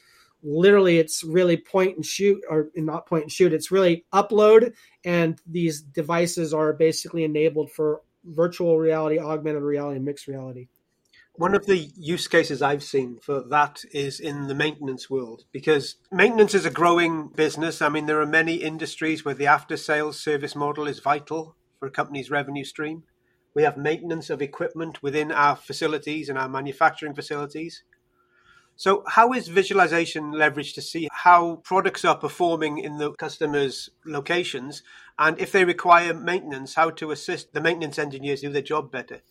literally 0.42 0.98
it's 0.98 1.24
really 1.24 1.56
point 1.56 1.96
and 1.96 2.04
shoot 2.04 2.42
or 2.48 2.68
not 2.76 3.06
point 3.06 3.24
and 3.24 3.32
shoot 3.32 3.52
it's 3.52 3.72
really 3.72 4.04
upload 4.12 4.72
and 5.04 5.40
these 5.46 5.80
devices 5.80 6.54
are 6.54 6.72
basically 6.72 7.24
enabled 7.24 7.70
for 7.72 8.02
virtual 8.24 8.78
reality 8.78 9.18
augmented 9.18 9.62
reality 9.62 9.96
and 9.96 10.04
mixed 10.04 10.28
reality 10.28 10.68
One 11.38 11.54
of 11.54 11.66
the 11.66 11.92
use 11.94 12.26
cases 12.26 12.62
I've 12.62 12.82
seen 12.82 13.20
for 13.22 13.44
that 13.48 13.84
is 13.92 14.18
in 14.18 14.48
the 14.48 14.56
maintenance 14.56 15.08
world 15.08 15.44
because 15.52 15.94
maintenance 16.10 16.52
is 16.52 16.64
a 16.64 16.70
growing 16.70 17.28
business. 17.28 17.80
I 17.80 17.88
mean, 17.88 18.06
there 18.06 18.20
are 18.20 18.26
many 18.26 18.56
industries 18.56 19.24
where 19.24 19.36
the 19.36 19.46
after 19.46 19.76
sales 19.76 20.18
service 20.18 20.56
model 20.56 20.88
is 20.88 20.98
vital 20.98 21.54
for 21.78 21.86
a 21.86 21.92
company's 21.92 22.28
revenue 22.28 22.64
stream. 22.64 23.04
We 23.54 23.62
have 23.62 23.76
maintenance 23.76 24.30
of 24.30 24.42
equipment 24.42 25.00
within 25.00 25.30
our 25.30 25.54
facilities 25.54 26.28
and 26.28 26.36
our 26.36 26.48
manufacturing 26.48 27.14
facilities. 27.14 27.84
So, 28.74 29.04
how 29.06 29.32
is 29.32 29.46
visualization 29.46 30.32
leveraged 30.32 30.74
to 30.74 30.82
see 30.82 31.08
how 31.12 31.62
products 31.62 32.04
are 32.04 32.18
performing 32.18 32.78
in 32.78 32.98
the 32.98 33.12
customer's 33.12 33.90
locations? 34.04 34.82
And 35.20 35.38
if 35.38 35.52
they 35.52 35.64
require 35.64 36.14
maintenance, 36.14 36.74
how 36.74 36.90
to 36.90 37.12
assist 37.12 37.52
the 37.52 37.60
maintenance 37.60 37.96
engineers 37.96 38.40
do 38.40 38.50
their 38.50 38.60
job 38.60 38.90
better? 38.90 39.22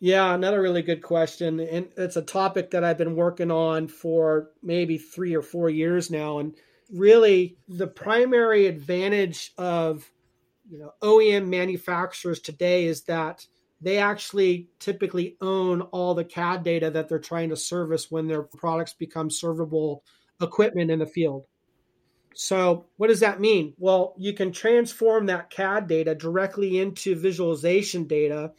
Yeah, 0.00 0.32
another 0.32 0.62
really 0.62 0.82
good 0.82 1.02
question. 1.02 1.58
And 1.58 1.88
it's 1.96 2.16
a 2.16 2.22
topic 2.22 2.70
that 2.70 2.84
I've 2.84 2.98
been 2.98 3.16
working 3.16 3.50
on 3.50 3.88
for 3.88 4.50
maybe 4.62 4.96
three 4.96 5.34
or 5.34 5.42
four 5.42 5.68
years 5.68 6.10
now. 6.10 6.38
And 6.38 6.54
really, 6.92 7.56
the 7.68 7.88
primary 7.88 8.66
advantage 8.66 9.52
of 9.58 10.08
you 10.70 10.78
know 10.78 10.92
OEM 11.02 11.48
manufacturers 11.48 12.40
today 12.40 12.86
is 12.86 13.02
that 13.04 13.46
they 13.80 13.98
actually 13.98 14.68
typically 14.78 15.36
own 15.40 15.82
all 15.82 16.14
the 16.14 16.24
CAD 16.24 16.62
data 16.62 16.90
that 16.90 17.08
they're 17.08 17.18
trying 17.18 17.48
to 17.48 17.56
service 17.56 18.10
when 18.10 18.26
their 18.26 18.42
products 18.42 18.92
become 18.92 19.28
servable 19.28 20.00
equipment 20.40 20.90
in 20.90 20.98
the 20.98 21.06
field. 21.06 21.44
So, 22.34 22.86
what 22.98 23.08
does 23.08 23.20
that 23.20 23.40
mean? 23.40 23.74
Well, 23.78 24.14
you 24.16 24.32
can 24.32 24.52
transform 24.52 25.26
that 25.26 25.50
CAD 25.50 25.88
data 25.88 26.14
directly 26.14 26.78
into 26.78 27.16
visualization 27.16 28.04
data 28.04 28.52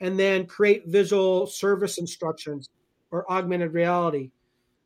and 0.00 0.18
then 0.18 0.46
create 0.46 0.86
visual 0.86 1.46
service 1.46 1.98
instructions 1.98 2.68
or 3.10 3.30
augmented 3.30 3.72
reality. 3.72 4.30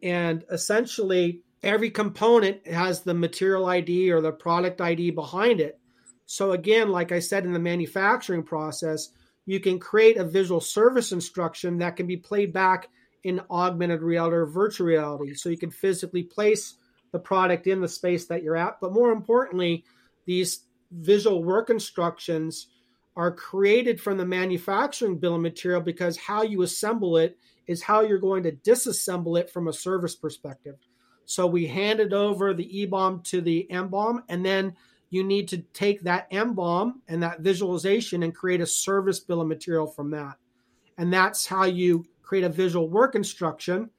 And 0.02 0.44
essentially, 0.50 1.42
every 1.62 1.90
component 1.90 2.66
has 2.66 3.02
the 3.02 3.14
material 3.14 3.66
ID 3.66 4.10
or 4.10 4.20
the 4.20 4.32
product 4.32 4.80
ID 4.80 5.10
behind 5.10 5.60
it. 5.60 5.78
So, 6.26 6.52
again, 6.52 6.90
like 6.90 7.12
I 7.12 7.18
said 7.18 7.44
in 7.44 7.52
the 7.52 7.58
manufacturing 7.58 8.42
process, 8.42 9.10
you 9.44 9.60
can 9.60 9.78
create 9.78 10.16
a 10.16 10.24
visual 10.24 10.60
service 10.60 11.12
instruction 11.12 11.78
that 11.78 11.96
can 11.96 12.06
be 12.06 12.16
played 12.16 12.52
back 12.52 12.88
in 13.24 13.40
augmented 13.50 14.02
reality 14.02 14.36
or 14.36 14.46
virtual 14.46 14.86
reality. 14.86 15.34
So, 15.34 15.48
you 15.48 15.58
can 15.58 15.70
physically 15.70 16.22
place 16.22 16.74
the 17.12 17.18
product 17.18 17.66
in 17.66 17.80
the 17.80 17.88
space 17.88 18.26
that 18.26 18.42
you're 18.42 18.56
at. 18.56 18.80
But 18.80 18.92
more 18.92 19.12
importantly, 19.12 19.84
these 20.24 20.64
visual 20.90 21.44
work 21.44 21.70
instructions 21.70 22.68
are 23.16 23.30
created 23.30 24.00
from 24.00 24.16
the 24.16 24.24
manufacturing 24.24 25.18
bill 25.18 25.34
of 25.34 25.42
material 25.42 25.80
because 25.80 26.16
how 26.16 26.42
you 26.42 26.62
assemble 26.62 27.16
it 27.16 27.36
is 27.66 27.82
how 27.82 28.00
you're 28.00 28.18
going 28.18 28.42
to 28.42 28.52
disassemble 28.52 29.38
it 29.38 29.50
from 29.50 29.68
a 29.68 29.72
service 29.72 30.14
perspective. 30.14 30.76
So 31.24 31.46
we 31.46 31.66
handed 31.66 32.12
over 32.12 32.52
the 32.52 32.86
EBOM 32.86 33.24
to 33.24 33.40
the 33.40 33.66
MBOM, 33.70 34.22
and 34.28 34.44
then 34.44 34.74
you 35.10 35.22
need 35.22 35.48
to 35.48 35.58
take 35.58 36.02
that 36.02 36.30
MBOM 36.30 36.94
and 37.06 37.22
that 37.22 37.40
visualization 37.40 38.22
and 38.22 38.34
create 38.34 38.60
a 38.60 38.66
service 38.66 39.20
bill 39.20 39.40
of 39.40 39.48
material 39.48 39.86
from 39.86 40.10
that. 40.10 40.36
And 40.98 41.12
that's 41.12 41.46
how 41.46 41.64
you 41.64 42.06
create 42.22 42.44
a 42.44 42.48
visual 42.48 42.88
work 42.88 43.14
instruction 43.14 43.90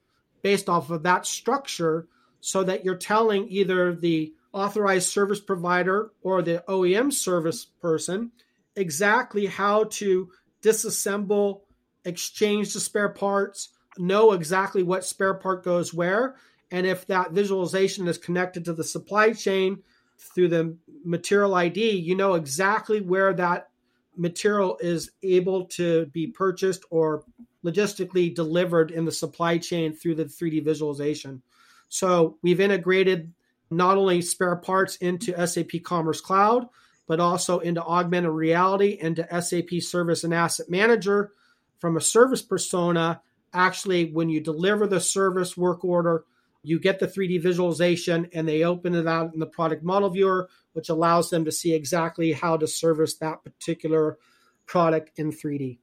based 0.41 0.69
off 0.69 0.89
of 0.89 1.03
that 1.03 1.25
structure 1.25 2.07
so 2.41 2.63
that 2.63 2.83
you're 2.83 2.95
telling 2.95 3.47
either 3.47 3.95
the 3.95 4.33
authorized 4.51 5.09
service 5.09 5.39
provider 5.39 6.11
or 6.21 6.41
the 6.41 6.63
OEM 6.67 7.13
service 7.13 7.65
person 7.65 8.31
exactly 8.75 9.45
how 9.45 9.85
to 9.85 10.29
disassemble, 10.61 11.61
exchange 12.05 12.73
the 12.73 12.79
spare 12.79 13.09
parts, 13.09 13.69
know 13.97 14.31
exactly 14.31 14.83
what 14.83 15.05
spare 15.05 15.33
part 15.33 15.63
goes 15.63 15.93
where. 15.93 16.35
And 16.71 16.87
if 16.87 17.05
that 17.07 17.31
visualization 17.31 18.07
is 18.07 18.17
connected 18.17 18.65
to 18.65 18.73
the 18.73 18.83
supply 18.83 19.33
chain 19.33 19.83
through 20.17 20.49
the 20.49 20.77
material 21.03 21.53
ID, 21.53 21.91
you 21.91 22.15
know 22.15 22.33
exactly 22.33 23.01
where 23.01 23.33
that 23.33 23.69
material 24.15 24.77
is 24.79 25.11
able 25.21 25.65
to 25.65 26.05
be 26.07 26.27
purchased 26.27 26.85
or 26.89 27.23
logistically 27.65 28.33
delivered 28.33 28.91
in 28.91 29.05
the 29.05 29.11
supply 29.11 29.57
chain 29.57 29.93
through 29.93 30.15
the 30.15 30.25
3D 30.25 30.63
visualization. 30.63 31.41
So 31.89 32.37
we've 32.41 32.59
integrated 32.59 33.33
not 33.69 33.97
only 33.97 34.21
spare 34.21 34.55
parts 34.55 34.95
into 34.97 35.47
SAP 35.47 35.83
Commerce 35.83 36.21
Cloud, 36.21 36.67
but 37.07 37.19
also 37.19 37.59
into 37.59 37.83
augmented 37.83 38.31
reality, 38.31 38.97
into 38.99 39.27
SAP 39.41 39.81
Service 39.81 40.23
and 40.23 40.33
Asset 40.33 40.69
Manager. 40.69 41.31
From 41.79 41.97
a 41.97 42.01
service 42.01 42.41
persona, 42.41 43.21
actually, 43.53 44.11
when 44.11 44.29
you 44.29 44.39
deliver 44.39 44.87
the 44.87 45.01
service 45.01 45.57
work 45.57 45.83
order, 45.83 46.23
you 46.63 46.79
get 46.79 46.99
the 46.99 47.07
3D 47.07 47.41
visualization 47.43 48.29
and 48.33 48.47
they 48.47 48.63
open 48.63 48.95
it 48.95 49.05
out 49.05 49.33
in 49.33 49.39
the 49.39 49.45
product 49.45 49.83
model 49.83 50.09
viewer, 50.09 50.49
which 50.71 50.89
allows 50.89 51.29
them 51.29 51.43
to 51.45 51.51
see 51.51 51.73
exactly 51.73 52.31
how 52.31 52.55
to 52.55 52.67
service 52.67 53.17
that 53.17 53.43
particular 53.43 54.17
product 54.65 55.11
in 55.19 55.31
3D. 55.31 55.79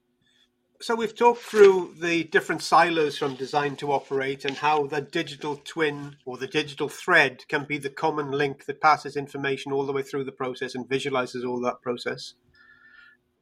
So 0.83 0.95
we've 0.95 1.15
talked 1.15 1.43
through 1.43 1.97
the 2.01 2.25
different 2.25 2.63
silos 2.63 3.19
from 3.19 3.35
design 3.35 3.77
to 3.77 3.93
operate 3.93 4.47
and 4.47 4.57
how 4.57 4.87
the 4.87 5.03
digital 5.03 5.61
twin 5.63 6.17
or 6.25 6.39
the 6.39 6.47
digital 6.47 6.89
thread 6.89 7.47
can 7.49 7.65
be 7.65 7.77
the 7.77 7.91
common 7.91 8.31
link 8.31 8.65
that 8.65 8.81
passes 8.81 9.15
information 9.15 9.73
all 9.73 9.85
the 9.85 9.93
way 9.93 10.03
through 10.03 10.25
the 10.25 10.33
process 10.33 10.75
and 10.75 10.89
visualizes 10.89 11.45
all 11.45 11.61
that 11.61 11.83
process. 11.83 12.33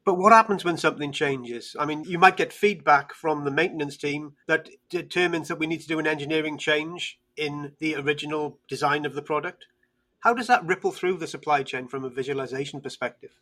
But 0.04 0.18
what 0.18 0.32
happens 0.32 0.64
when 0.64 0.78
something 0.78 1.12
changes? 1.12 1.76
I 1.78 1.86
mean, 1.86 2.02
you 2.02 2.18
might 2.18 2.36
get 2.36 2.52
feedback 2.52 3.14
from 3.14 3.44
the 3.44 3.52
maintenance 3.52 3.96
team 3.96 4.32
that 4.48 4.68
determines 4.90 5.46
that 5.46 5.60
we 5.60 5.68
need 5.68 5.82
to 5.82 5.86
do 5.86 6.00
an 6.00 6.08
engineering 6.08 6.58
change 6.58 7.20
in 7.36 7.74
the 7.78 7.94
original 7.94 8.58
design 8.66 9.06
of 9.06 9.14
the 9.14 9.22
product. 9.22 9.66
How 10.20 10.34
does 10.34 10.48
that 10.48 10.66
ripple 10.66 10.90
through 10.90 11.18
the 11.18 11.28
supply 11.28 11.62
chain 11.62 11.86
from 11.86 12.02
a 12.02 12.10
visualization 12.10 12.80
perspective? 12.80 13.38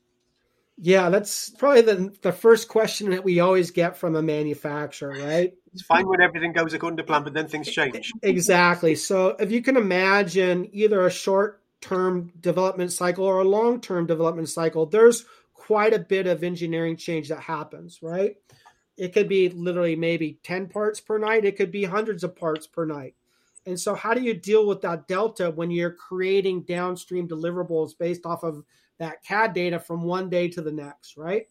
Yeah, 0.79 1.09
that's 1.09 1.51
probably 1.51 1.81
the 1.81 2.15
the 2.21 2.33
first 2.33 2.69
question 2.69 3.11
that 3.11 3.25
we 3.25 3.41
always 3.41 3.71
get 3.71 3.97
from 3.97 4.15
a 4.15 4.23
manufacturer, 4.23 5.11
right? 5.11 5.55
It's 5.73 5.83
fine 5.83 6.07
when 6.07 6.21
everything 6.21 6.53
goes 6.53 6.75
according 6.75 6.99
to 6.99 7.05
plan, 7.05 7.23
but 7.25 7.33
then 7.33 7.49
things 7.49 7.71
change. 7.71 8.12
Exactly. 8.23 8.95
So 8.95 9.37
if 9.39 9.51
you 9.51 9.62
can 9.62 9.77
imagine 9.77 10.69
either 10.73 11.07
a 11.07 11.11
short 11.11 11.62
term 11.81 12.33
development 12.41 12.93
cycle 12.93 13.25
or 13.25 13.39
a 13.41 13.45
long 13.45 13.81
term 13.81 14.07
development 14.07 14.49
cycle, 14.51 14.87
there's 14.87 15.25
quite 15.55 15.95
a 15.95 15.99
bit 15.99 16.27
of 16.27 16.45
engineering 16.45 16.97
change 16.97 17.29
that 17.29 17.41
happens, 17.41 18.01
right? 18.03 18.37
It 18.97 19.12
could 19.12 19.29
be 19.29 19.49
literally 19.49 19.97
maybe 19.97 20.39
10 20.43 20.69
parts 20.69 21.01
per 21.01 21.19
night, 21.19 21.45
it 21.45 21.57
could 21.57 21.71
be 21.71 21.85
hundreds 21.85 22.25
of 22.25 22.37
parts 22.37 22.67
per 22.67 22.85
night. 22.85 23.15
And 23.67 23.79
so, 23.79 23.95
how 23.95 24.15
do 24.15 24.23
you 24.23 24.33
deal 24.33 24.67
with 24.67 24.81
that 24.83 25.09
delta 25.09 25.51
when 25.51 25.71
you're 25.71 25.91
creating 25.91 26.62
downstream 26.62 27.27
deliverables 27.27 27.99
based 27.99 28.25
off 28.25 28.45
of 28.45 28.62
that 28.98 29.22
CAD 29.24 29.52
data 29.52 29.78
from 29.78 30.02
one 30.02 30.30
day 30.30 30.48
to 30.48 30.62
the 30.62 30.72
next, 30.72 31.16
right? 31.16 31.46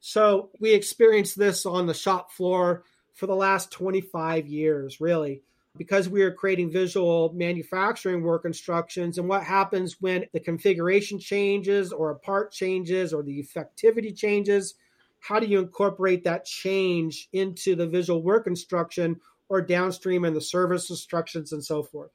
So 0.00 0.50
we 0.60 0.72
experienced 0.72 1.38
this 1.38 1.66
on 1.66 1.86
the 1.86 1.94
shop 1.94 2.32
floor 2.32 2.84
for 3.14 3.26
the 3.26 3.34
last 3.34 3.70
25 3.72 4.46
years, 4.46 5.00
really, 5.00 5.42
because 5.76 6.08
we 6.08 6.22
are 6.22 6.32
creating 6.32 6.70
visual 6.70 7.32
manufacturing 7.34 8.22
work 8.22 8.44
instructions. 8.44 9.18
And 9.18 9.28
what 9.28 9.42
happens 9.42 9.96
when 10.00 10.26
the 10.32 10.40
configuration 10.40 11.18
changes 11.18 11.92
or 11.92 12.10
a 12.10 12.18
part 12.18 12.52
changes 12.52 13.12
or 13.12 13.22
the 13.22 13.42
effectivity 13.42 14.16
changes? 14.16 14.74
How 15.20 15.40
do 15.40 15.46
you 15.46 15.58
incorporate 15.58 16.24
that 16.24 16.44
change 16.44 17.28
into 17.32 17.74
the 17.74 17.86
visual 17.86 18.22
work 18.22 18.46
instruction 18.46 19.20
or 19.48 19.62
downstream 19.62 20.24
in 20.24 20.34
the 20.34 20.40
service 20.40 20.90
instructions 20.90 21.52
and 21.52 21.64
so 21.64 21.82
forth? 21.82 22.10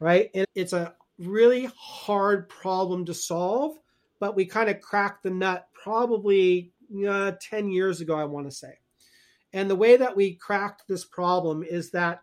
Right. 0.00 0.30
And 0.34 0.46
it's 0.54 0.72
a 0.72 0.94
really 1.18 1.68
hard 1.76 2.48
problem 2.48 3.04
to 3.06 3.14
solve 3.14 3.76
but 4.20 4.36
we 4.36 4.46
kind 4.46 4.68
of 4.68 4.80
cracked 4.80 5.22
the 5.22 5.30
nut 5.30 5.68
probably 5.72 6.72
uh, 7.06 7.32
10 7.40 7.70
years 7.70 8.00
ago, 8.00 8.16
I 8.16 8.24
want 8.24 8.46
to 8.46 8.54
say. 8.54 8.74
And 9.52 9.70
the 9.70 9.76
way 9.76 9.96
that 9.96 10.16
we 10.16 10.34
cracked 10.34 10.82
this 10.88 11.04
problem 11.04 11.62
is 11.62 11.90
that 11.92 12.22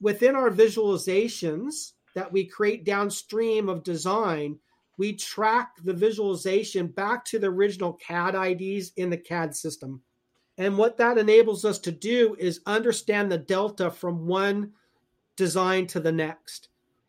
within 0.00 0.34
our 0.34 0.50
visualizations 0.50 1.92
that 2.14 2.32
we 2.32 2.44
create 2.44 2.84
downstream 2.84 3.68
of 3.68 3.82
design, 3.82 4.58
we 4.96 5.12
track 5.12 5.70
the 5.82 5.92
visualization 5.92 6.86
back 6.86 7.24
to 7.26 7.38
the 7.38 7.48
original 7.48 7.94
CAD 7.94 8.34
IDs 8.34 8.92
in 8.96 9.10
the 9.10 9.16
CAD 9.16 9.54
system. 9.54 10.02
And 10.56 10.78
what 10.78 10.96
that 10.98 11.18
enables 11.18 11.64
us 11.64 11.80
to 11.80 11.92
do 11.92 12.36
is 12.38 12.60
understand 12.66 13.30
the 13.30 13.38
delta 13.38 13.90
from 13.90 14.26
one 14.26 14.72
design 15.36 15.86
to 15.88 16.00
the 16.00 16.12
next. 16.12 16.68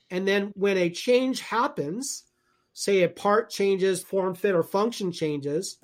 And 0.10 0.27
then 0.27 0.51
when 0.55 0.77
a 0.77 0.89
change 0.89 1.41
happens, 1.41 2.24
say 2.75 3.03
a 3.03 3.09
part 3.09 3.49
changes, 3.49 4.03
form, 4.03 4.35
fit, 4.35 4.53
or 4.53 4.61
function 4.61 5.09
changes, 5.09 5.77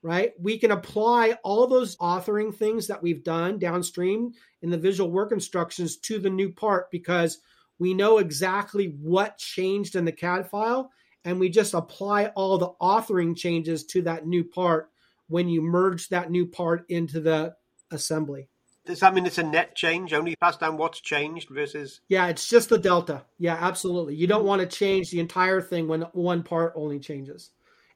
right? 0.00 0.32
We 0.40 0.56
can 0.58 0.70
apply 0.70 1.36
all 1.42 1.66
those 1.66 1.96
authoring 1.96 2.54
things 2.54 2.86
that 2.86 3.02
we've 3.02 3.24
done 3.24 3.58
downstream 3.58 4.32
in 4.62 4.70
the 4.70 4.78
visual 4.78 5.10
work 5.10 5.32
instructions 5.32 5.96
to 5.98 6.20
the 6.20 6.30
new 6.30 6.52
part 6.52 6.88
because 6.92 7.40
we 7.80 7.94
know 7.94 8.18
exactly 8.18 8.94
what 9.02 9.38
changed 9.38 9.96
in 9.96 10.04
the 10.04 10.12
CAD 10.12 10.48
file 10.48 10.92
and 11.24 11.40
we 11.40 11.48
just 11.48 11.74
apply 11.74 12.26
all 12.36 12.56
the 12.56 12.70
authoring 12.80 13.36
changes 13.36 13.84
to 13.86 14.02
that 14.02 14.24
new 14.24 14.44
part 14.44 14.90
when 15.26 15.48
you 15.48 15.60
merge 15.60 16.08
that 16.08 16.30
new 16.30 16.46
part 16.46 16.88
into 16.88 17.18
the 17.18 17.52
assembly. 17.90 18.48
Does 18.86 19.00
that 19.00 19.14
mean 19.14 19.26
it's 19.26 19.38
a 19.38 19.42
net 19.42 19.74
change? 19.74 20.12
Only 20.12 20.36
pass 20.36 20.56
down 20.56 20.76
what's 20.76 21.00
changed 21.00 21.50
versus. 21.50 22.00
Yeah, 22.08 22.28
it's 22.28 22.48
just 22.48 22.68
the 22.68 22.78
delta. 22.78 23.24
Yeah, 23.38 23.56
absolutely. 23.60 24.14
You 24.14 24.26
don't 24.26 24.44
want 24.44 24.62
to 24.62 24.66
change 24.66 25.10
the 25.10 25.20
entire 25.20 25.60
thing 25.60 25.88
when 25.88 26.02
one 26.12 26.42
part 26.42 26.72
only 26.76 26.98
changes. 26.98 27.50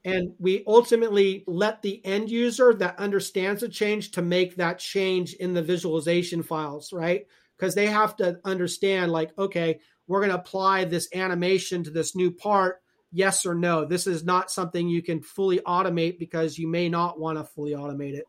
And 0.04 0.32
we 0.38 0.64
ultimately 0.66 1.44
let 1.46 1.82
the 1.82 2.04
end 2.04 2.30
user 2.30 2.74
that 2.74 2.98
understands 2.98 3.60
the 3.60 3.68
change 3.68 4.12
to 4.12 4.22
make 4.22 4.56
that 4.56 4.78
change 4.78 5.34
in 5.34 5.52
the 5.52 5.62
visualization 5.62 6.42
files, 6.42 6.92
right? 6.92 7.26
Because 7.56 7.74
they 7.74 7.86
have 7.86 8.16
to 8.16 8.40
understand, 8.44 9.12
like, 9.12 9.30
okay, 9.38 9.80
we're 10.06 10.20
going 10.20 10.30
to 10.30 10.38
apply 10.38 10.86
this 10.86 11.08
animation 11.14 11.84
to 11.84 11.90
this 11.90 12.16
new 12.16 12.30
part. 12.30 12.80
Yes 13.12 13.44
or 13.44 13.54
no. 13.54 13.84
This 13.84 14.06
is 14.06 14.24
not 14.24 14.50
something 14.50 14.88
you 14.88 15.02
can 15.02 15.20
fully 15.20 15.58
automate 15.58 16.18
because 16.18 16.58
you 16.58 16.66
may 16.66 16.88
not 16.88 17.20
want 17.20 17.38
to 17.38 17.44
fully 17.44 17.72
automate 17.72 18.14
it. 18.14 18.24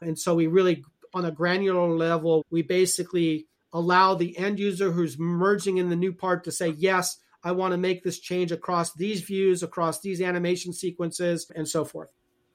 And 0.00 0.18
so 0.18 0.34
we 0.34 0.48
really, 0.48 0.84
on 1.14 1.24
a 1.24 1.30
granular 1.30 1.88
level, 1.88 2.44
we 2.50 2.62
basically 2.62 3.46
allow 3.72 4.14
the 4.14 4.36
end 4.36 4.58
user 4.58 4.90
who's 4.90 5.18
merging 5.18 5.78
in 5.78 5.88
the 5.88 5.96
new 5.96 6.12
part 6.12 6.44
to 6.44 6.52
say, 6.52 6.68
yes, 6.68 7.18
I 7.42 7.52
want 7.52 7.72
to 7.72 7.78
make 7.78 8.02
this 8.02 8.20
change 8.20 8.52
across 8.52 8.94
these 8.94 9.20
views, 9.20 9.62
across 9.62 10.00
these 10.00 10.22
animation 10.22 10.72
sequences, 10.72 11.50
and 11.54 11.68
so 11.68 11.84
forth. 11.84 12.08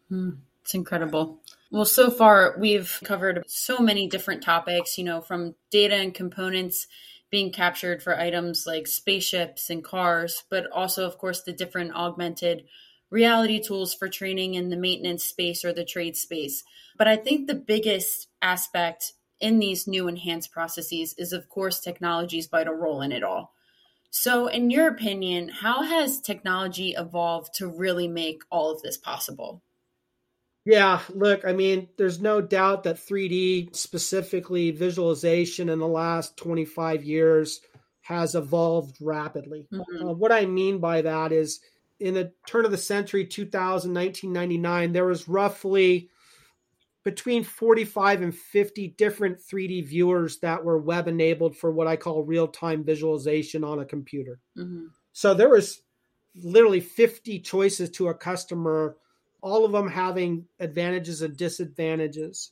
Hmm, 0.10 0.32
it's 0.63 0.74
incredible. 0.74 1.41
Well, 1.72 1.86
so 1.86 2.10
far 2.10 2.56
we've 2.60 3.00
covered 3.04 3.43
so 3.48 3.80
many 3.80 4.08
different 4.08 4.41
topics, 4.41 4.98
you 4.98 5.04
know, 5.04 5.22
from 5.22 5.56
data 5.69 5.95
and 5.95 6.13
components 6.13 6.88
being 7.30 7.52
captured 7.52 8.02
for 8.02 8.19
items 8.19 8.65
like 8.65 8.88
spaceships 8.88 9.69
and 9.69 9.84
cars, 9.84 10.43
but 10.50 10.65
also, 10.72 11.06
of 11.06 11.17
course, 11.19 11.43
the 11.43 11.54
different 11.54 11.93
augmented 11.93 12.63
reality 13.10 13.60
tools 13.60 13.93
for 13.93 14.08
training 14.08 14.54
in 14.54 14.69
the 14.69 14.78
maintenance 14.78 15.24
space 15.24 15.65
or 15.65 15.74
the 15.74 15.86
trade 15.86 16.15
space. 16.15 16.63
But 16.98 17.08
I 17.08 17.15
think 17.15 17.48
the 17.48 17.56
biggest 17.56 18.28
aspect 18.41 19.13
in 19.39 19.60
these 19.60 19.88
new 19.88 20.08
enhanced 20.08 20.52
processes 20.52 21.15
is, 21.17 21.34
of 21.34 21.50
course, 21.50 21.80
technology's 21.80 22.48
vital 22.48 22.74
role 22.74 23.02
in 23.02 23.12
it 23.12 23.24
all. 23.24 23.54
So, 24.12 24.48
in 24.48 24.72
your 24.72 24.88
opinion, 24.88 25.50
how 25.50 25.84
has 25.84 26.19
technology 26.19 26.95
evolved 26.98 27.54
to 27.56 27.67
really 27.67 28.08
make 28.08 28.41
all 28.50 28.72
of 28.72 28.82
this 28.82 28.98
possible? 28.98 29.62
Yeah, 30.65 31.02
look, 31.13 31.45
I 31.45 31.54
mean, 31.54 31.89
there's 31.98 32.19
no 32.19 32.41
doubt 32.41 32.84
that 32.84 32.98
3D, 32.98 33.76
specifically 33.76 34.72
visualization 34.72 35.69
in 35.69 35.80
the 35.80 35.88
last 35.88 36.38
25 36.38 37.04
years, 37.04 37.62
has 38.02 38.36
evolved 38.36 38.98
rapidly. 39.00 39.67
Mm-hmm. 39.72 40.10
Uh, 40.10 40.13
what 40.13 40.32
I 40.32 40.45
mean 40.45 40.80
by 40.80 41.04
that 41.04 41.32
is 41.32 41.60
in 41.99 42.13
the 42.13 42.31
turn 42.47 42.65
of 42.65 42.71
the 42.71 42.77
century, 42.77 43.25
2000, 43.25 43.93
1999, 43.93 44.93
there 44.93 45.05
was 45.05 45.27
roughly 45.27 46.09
between 47.03 47.43
45 47.43 48.21
and 48.21 48.35
50 48.35 48.89
different 48.89 49.39
3D 49.39 49.85
viewers 49.85 50.39
that 50.39 50.63
were 50.63 50.77
web 50.77 51.07
enabled 51.07 51.55
for 51.55 51.71
what 51.71 51.88
I 51.88 51.95
call 51.95 52.23
real 52.23 52.47
time 52.47 52.83
visualization 52.83 53.63
on 53.63 53.79
a 53.79 53.85
computer. 53.85 54.39
Mm-hmm. 54.57 54.88
So 55.13 55.33
there 55.33 55.49
was 55.49 55.81
literally 56.35 56.81
50 56.81 57.39
choices 57.39 57.89
to 57.91 58.09
a 58.09 58.13
customer, 58.13 58.97
all 59.41 59.65
of 59.65 59.71
them 59.71 59.89
having 59.89 60.45
advantages 60.59 61.21
and 61.21 61.35
disadvantages. 61.35 62.51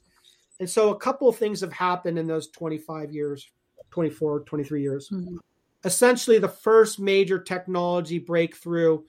And 0.59 0.69
so 0.69 0.89
a 0.89 0.97
couple 0.97 1.27
of 1.27 1.35
things 1.35 1.61
have 1.61 1.73
happened 1.73 2.17
in 2.17 2.25
those 2.25 2.49
25 2.49 3.13
years, 3.13 3.49
24, 3.91 4.41
23 4.41 4.81
years. 4.81 5.09
Mm-hmm. 5.09 5.37
Essentially, 5.83 6.39
the 6.39 6.47
first 6.47 6.99
major 6.99 7.39
technology 7.39 8.17
breakthrough 8.17 9.03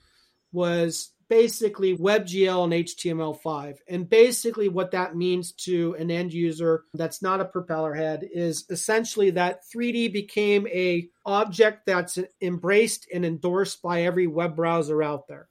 was 0.51 1.11
basically 1.29 1.95
WebGL 1.95 2.63
and 2.63 2.73
HTML5. 2.73 3.77
And 3.87 4.09
basically, 4.09 4.67
what 4.67 4.91
that 4.91 5.15
means 5.15 5.51
to 5.53 5.95
an 5.99 6.11
end 6.11 6.33
user 6.33 6.85
that's 6.93 7.21
not 7.21 7.39
a 7.39 7.45
propeller 7.45 7.93
head 7.93 8.27
is 8.33 8.65
essentially 8.69 9.29
that 9.31 9.61
3D 9.73 10.11
became 10.11 10.67
a 10.67 11.07
object 11.25 11.85
that's 11.85 12.17
embraced 12.41 13.07
and 13.13 13.23
endorsed 13.23 13.81
by 13.81 14.01
every 14.01 14.27
web 14.27 14.55
browser 14.55 15.03
out 15.03 15.27
there. 15.27 15.47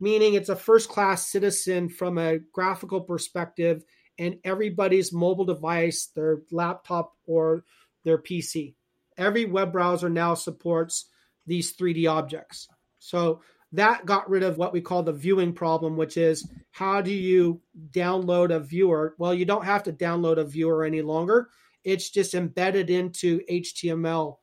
Meaning 0.00 0.34
it's 0.34 0.48
a 0.48 0.56
first 0.56 0.88
class 0.88 1.28
citizen 1.28 1.90
from 1.90 2.16
a 2.16 2.38
graphical 2.38 3.02
perspective 3.02 3.84
and 4.18 4.38
everybody's 4.44 5.12
mobile 5.12 5.44
device, 5.44 6.06
their 6.14 6.40
laptop 6.50 7.12
or 7.26 7.64
their 8.04 8.18
PC. 8.18 8.74
Every 9.18 9.44
web 9.44 9.72
browser 9.72 10.08
now 10.08 10.32
supports 10.32 11.06
these 11.46 11.76
3D 11.76 12.10
objects. 12.10 12.68
So 12.98 13.42
that 13.72 14.04
got 14.04 14.28
rid 14.28 14.42
of 14.42 14.58
what 14.58 14.72
we 14.72 14.80
call 14.80 15.02
the 15.02 15.12
viewing 15.12 15.52
problem, 15.52 15.96
which 15.96 16.16
is 16.16 16.48
how 16.72 17.00
do 17.00 17.12
you 17.12 17.60
download 17.90 18.54
a 18.54 18.58
viewer? 18.58 19.14
Well, 19.18 19.34
you 19.34 19.44
don't 19.44 19.64
have 19.64 19.82
to 19.84 19.92
download 19.92 20.38
a 20.38 20.44
viewer 20.44 20.84
any 20.84 21.02
longer. 21.02 21.50
It's 21.84 22.10
just 22.10 22.34
embedded 22.34 22.90
into 22.90 23.40
HTML5. 23.50 24.36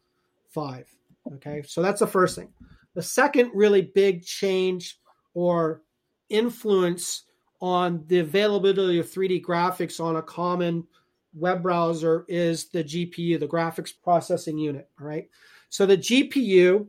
Okay, 1.34 1.62
so 1.68 1.82
that's 1.82 2.00
the 2.00 2.08
first 2.08 2.36
thing. 2.36 2.50
The 2.96 3.02
second 3.02 3.52
really 3.54 3.82
big 3.82 4.24
change 4.24 5.00
or 5.34 5.84
influence 6.30 7.24
on 7.60 8.04
the 8.08 8.20
availability 8.20 9.00
of 9.00 9.12
3D 9.12 9.44
graphics 9.44 10.00
on 10.00 10.16
a 10.16 10.22
common 10.22 10.88
web 11.34 11.62
browser 11.62 12.26
is 12.28 12.70
the 12.70 12.84
GPU, 12.84 13.40
the 13.40 13.48
graphics 13.48 13.92
processing 14.04 14.58
unit. 14.58 14.90
All 15.00 15.08
right. 15.08 15.30
So 15.70 15.86
the 15.86 15.98
GPU 15.98 16.88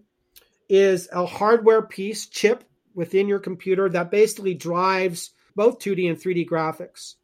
is 0.68 1.08
a 1.12 1.24
hardware 1.24 1.82
piece 1.82 2.26
chip 2.26 2.64
within 2.94 3.28
your 3.28 3.38
computer 3.38 3.88
that 3.88 4.10
basically 4.10 4.54
drives 4.54 5.30
both 5.54 5.78
2D 5.78 6.08
and 6.08 6.18
3D 6.18 6.48
graphics. 6.48 7.14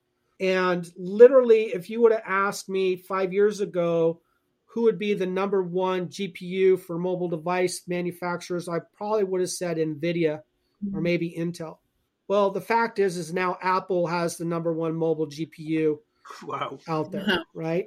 And 0.40 0.90
literally, 0.96 1.66
if 1.66 1.90
you 1.90 2.00
would 2.02 2.12
have 2.12 2.22
asked 2.26 2.68
me 2.68 2.96
five 2.96 3.33
years 3.33 3.61
ago 3.61 4.20
who 4.66 4.83
would 4.83 4.98
be 4.98 5.14
the 5.14 5.26
number 5.26 5.62
one 5.62 6.09
GPU 6.09 6.80
for 6.80 6.98
mobile 6.98 7.28
device 7.28 7.83
manufacturers, 7.87 8.68
I 8.68 8.80
probably 8.96 9.22
would 9.22 9.40
have 9.40 9.50
said 9.50 9.76
NVIDIA 9.76 10.38
or 10.38 10.44
mm-hmm. 10.85 11.02
maybe 11.02 11.35
Intel. 11.38 11.78
Well, 12.26 12.50
the 12.50 12.61
fact 12.61 12.98
is, 12.98 13.16
is 13.16 13.33
now 13.33 13.59
Apple 13.62 14.07
has 14.07 14.37
the 14.37 14.44
number 14.44 14.72
one 14.72 14.96
mobile 14.96 15.28
GPU 15.28 15.98
wow. 16.44 16.78
out 16.88 17.12
there, 17.12 17.44
right? 17.54 17.87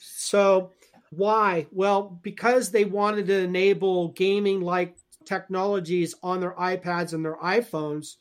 So 0.00 0.72
why? 1.10 1.66
Well, 1.70 2.18
because 2.22 2.70
they 2.70 2.84
wanted 2.84 3.26
to 3.26 3.38
enable 3.38 4.08
gaming 4.08 4.60
like 4.60 4.96
technologies 5.24 6.14
on 6.22 6.40
their 6.40 6.54
iPads 6.54 7.12
and 7.12 7.24
their 7.24 7.36
iPhones. 7.36 8.16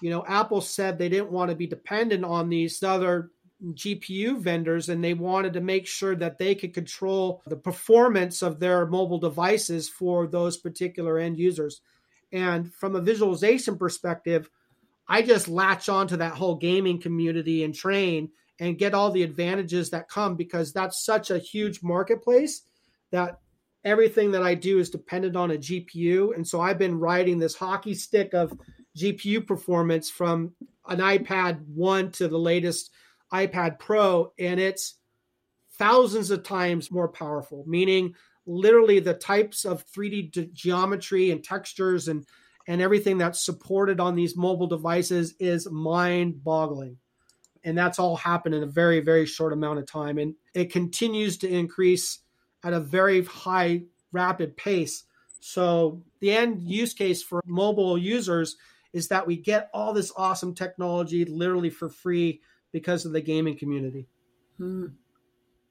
You 0.00 0.10
know, 0.10 0.24
Apple 0.26 0.60
said 0.60 0.98
they 0.98 1.08
didn't 1.08 1.32
want 1.32 1.50
to 1.50 1.56
be 1.56 1.66
dependent 1.66 2.24
on 2.24 2.48
these 2.48 2.82
other 2.82 3.30
GPU 3.64 4.38
vendors 4.38 4.88
and 4.88 5.02
they 5.02 5.14
wanted 5.14 5.52
to 5.52 5.60
make 5.60 5.86
sure 5.86 6.16
that 6.16 6.38
they 6.38 6.54
could 6.54 6.74
control 6.74 7.42
the 7.46 7.56
performance 7.56 8.42
of 8.42 8.58
their 8.58 8.86
mobile 8.86 9.18
devices 9.18 9.88
for 9.88 10.26
those 10.26 10.56
particular 10.56 11.18
end 11.18 11.38
users. 11.38 11.80
And 12.32 12.72
from 12.74 12.96
a 12.96 13.00
visualization 13.00 13.76
perspective, 13.76 14.50
I 15.08 15.22
just 15.22 15.48
latch 15.48 15.88
onto 15.88 16.16
that 16.16 16.34
whole 16.34 16.56
gaming 16.56 17.00
community 17.00 17.64
and 17.64 17.74
train 17.74 18.30
and 18.62 18.78
get 18.78 18.94
all 18.94 19.10
the 19.10 19.24
advantages 19.24 19.90
that 19.90 20.08
come 20.08 20.36
because 20.36 20.72
that's 20.72 21.04
such 21.04 21.32
a 21.32 21.38
huge 21.38 21.82
marketplace 21.82 22.62
that 23.10 23.40
everything 23.84 24.30
that 24.30 24.44
I 24.44 24.54
do 24.54 24.78
is 24.78 24.88
dependent 24.88 25.34
on 25.34 25.50
a 25.50 25.56
GPU. 25.56 26.36
And 26.36 26.46
so 26.46 26.60
I've 26.60 26.78
been 26.78 27.00
riding 27.00 27.40
this 27.40 27.56
hockey 27.56 27.92
stick 27.92 28.34
of 28.34 28.56
GPU 28.96 29.44
performance 29.44 30.08
from 30.10 30.52
an 30.86 31.00
iPad 31.00 31.66
1 31.66 32.12
to 32.12 32.28
the 32.28 32.38
latest 32.38 32.92
iPad 33.32 33.80
Pro, 33.80 34.32
and 34.38 34.60
it's 34.60 34.94
thousands 35.76 36.30
of 36.30 36.44
times 36.44 36.92
more 36.92 37.08
powerful, 37.08 37.64
meaning 37.66 38.14
literally 38.46 39.00
the 39.00 39.14
types 39.14 39.64
of 39.64 39.84
3D 39.90 40.30
ge- 40.30 40.52
geometry 40.52 41.32
and 41.32 41.42
textures 41.42 42.06
and 42.06 42.24
and 42.68 42.80
everything 42.80 43.18
that's 43.18 43.44
supported 43.44 43.98
on 43.98 44.14
these 44.14 44.36
mobile 44.36 44.68
devices 44.68 45.34
is 45.40 45.68
mind 45.68 46.44
boggling 46.44 46.98
and 47.64 47.76
that's 47.76 47.98
all 47.98 48.16
happened 48.16 48.54
in 48.54 48.62
a 48.62 48.66
very 48.66 49.00
very 49.00 49.26
short 49.26 49.52
amount 49.52 49.78
of 49.78 49.86
time. 49.86 50.18
And 50.18 50.34
it 50.54 50.72
continues 50.72 51.38
to 51.38 51.48
increase 51.48 52.18
at 52.62 52.72
a 52.72 52.80
very 52.80 53.24
high 53.24 53.82
rapid 54.12 54.56
pace. 54.56 55.04
So 55.40 56.02
the 56.20 56.32
end 56.32 56.62
use 56.62 56.94
case 56.94 57.22
for 57.22 57.42
mobile 57.46 57.98
users 57.98 58.56
is 58.92 59.08
that 59.08 59.26
we 59.26 59.36
get 59.36 59.70
all 59.72 59.92
this 59.92 60.12
awesome 60.16 60.54
technology 60.54 61.24
literally 61.24 61.70
for 61.70 61.88
free 61.88 62.40
because 62.72 63.04
of 63.04 63.12
the 63.12 63.20
gaming 63.20 63.58
community. 63.58 64.06
Hmm. 64.58 64.86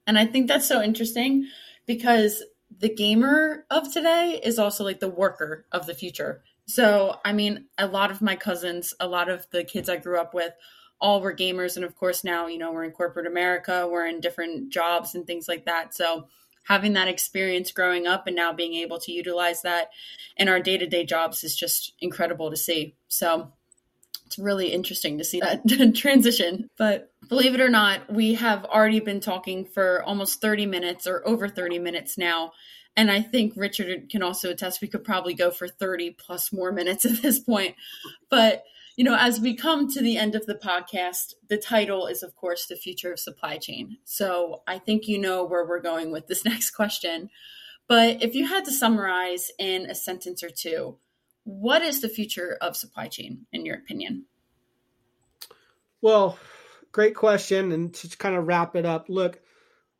and 0.07 0.17
i 0.17 0.25
think 0.25 0.47
that's 0.47 0.67
so 0.67 0.81
interesting 0.81 1.47
because 1.85 2.43
the 2.79 2.93
gamer 2.93 3.65
of 3.69 3.93
today 3.93 4.39
is 4.43 4.57
also 4.57 4.83
like 4.83 4.99
the 4.99 5.09
worker 5.09 5.65
of 5.71 5.85
the 5.85 5.93
future. 5.93 6.43
So 6.65 7.19
i 7.23 7.31
mean 7.31 7.65
a 7.77 7.87
lot 7.87 8.11
of 8.11 8.21
my 8.21 8.35
cousins 8.35 8.93
a 8.99 9.07
lot 9.07 9.29
of 9.29 9.45
the 9.51 9.63
kids 9.63 9.87
i 9.87 9.97
grew 9.97 10.19
up 10.19 10.33
with 10.33 10.53
all 11.01 11.21
were 11.21 11.33
gamers 11.35 11.75
and 11.75 11.85
of 11.85 11.95
course 11.95 12.23
now 12.23 12.47
you 12.47 12.57
know 12.57 12.71
we're 12.71 12.83
in 12.83 12.91
corporate 12.91 13.27
america 13.27 13.87
we're 13.91 14.05
in 14.05 14.21
different 14.21 14.69
jobs 14.69 15.15
and 15.15 15.27
things 15.27 15.47
like 15.47 15.65
that 15.65 15.93
so 15.93 16.27
having 16.63 16.93
that 16.93 17.07
experience 17.07 17.71
growing 17.71 18.05
up 18.07 18.27
and 18.27 18.35
now 18.35 18.53
being 18.53 18.75
able 18.75 18.99
to 18.99 19.11
utilize 19.11 19.63
that 19.63 19.89
in 20.37 20.47
our 20.47 20.59
day-to-day 20.59 21.03
jobs 21.03 21.43
is 21.43 21.55
just 21.55 21.93
incredible 21.99 22.49
to 22.51 22.57
see 22.57 22.95
so 23.07 23.51
It's 24.31 24.39
really 24.39 24.71
interesting 24.71 25.17
to 25.17 25.25
see 25.25 25.41
that 25.41 25.93
transition. 25.95 26.69
But 26.77 27.11
believe 27.27 27.53
it 27.53 27.59
or 27.59 27.69
not, 27.69 28.09
we 28.09 28.35
have 28.35 28.63
already 28.63 29.01
been 29.01 29.19
talking 29.19 29.65
for 29.65 30.01
almost 30.03 30.39
30 30.39 30.65
minutes 30.67 31.05
or 31.05 31.21
over 31.27 31.49
30 31.49 31.79
minutes 31.79 32.17
now. 32.17 32.53
And 32.95 33.11
I 33.11 33.21
think 33.21 33.53
Richard 33.57 34.09
can 34.09 34.23
also 34.23 34.49
attest 34.49 34.81
we 34.81 34.87
could 34.87 35.03
probably 35.03 35.33
go 35.33 35.51
for 35.51 35.67
30 35.67 36.11
plus 36.11 36.53
more 36.53 36.71
minutes 36.71 37.03
at 37.11 37.21
this 37.21 37.39
point. 37.39 37.75
But, 38.29 38.63
you 38.95 39.03
know, 39.03 39.15
as 39.17 39.39
we 39.39 39.55
come 39.55 39.89
to 39.89 40.01
the 40.01 40.17
end 40.17 40.35
of 40.35 40.45
the 40.45 40.55
podcast, 40.55 41.33
the 41.47 41.57
title 41.57 42.07
is, 42.07 42.23
of 42.23 42.35
course, 42.35 42.65
The 42.65 42.75
Future 42.75 43.13
of 43.13 43.19
Supply 43.19 43.57
Chain. 43.57 43.97
So 44.03 44.63
I 44.67 44.79
think 44.79 45.07
you 45.07 45.17
know 45.17 45.45
where 45.45 45.65
we're 45.65 45.81
going 45.81 46.11
with 46.11 46.27
this 46.27 46.45
next 46.45 46.71
question. 46.71 47.29
But 47.87 48.21
if 48.23 48.35
you 48.35 48.47
had 48.47 48.65
to 48.65 48.71
summarize 48.71 49.51
in 49.59 49.89
a 49.89 49.95
sentence 49.95 50.43
or 50.43 50.49
two, 50.49 50.97
what 51.43 51.81
is 51.81 52.01
the 52.01 52.09
future 52.09 52.57
of 52.61 52.77
supply 52.77 53.07
chain, 53.07 53.45
in 53.51 53.65
your 53.65 53.75
opinion? 53.75 54.25
Well, 56.01 56.37
great 56.91 57.15
question. 57.15 57.71
And 57.71 57.93
to 57.95 58.17
kind 58.17 58.35
of 58.35 58.47
wrap 58.47 58.75
it 58.75 58.85
up, 58.85 59.07
look, 59.09 59.39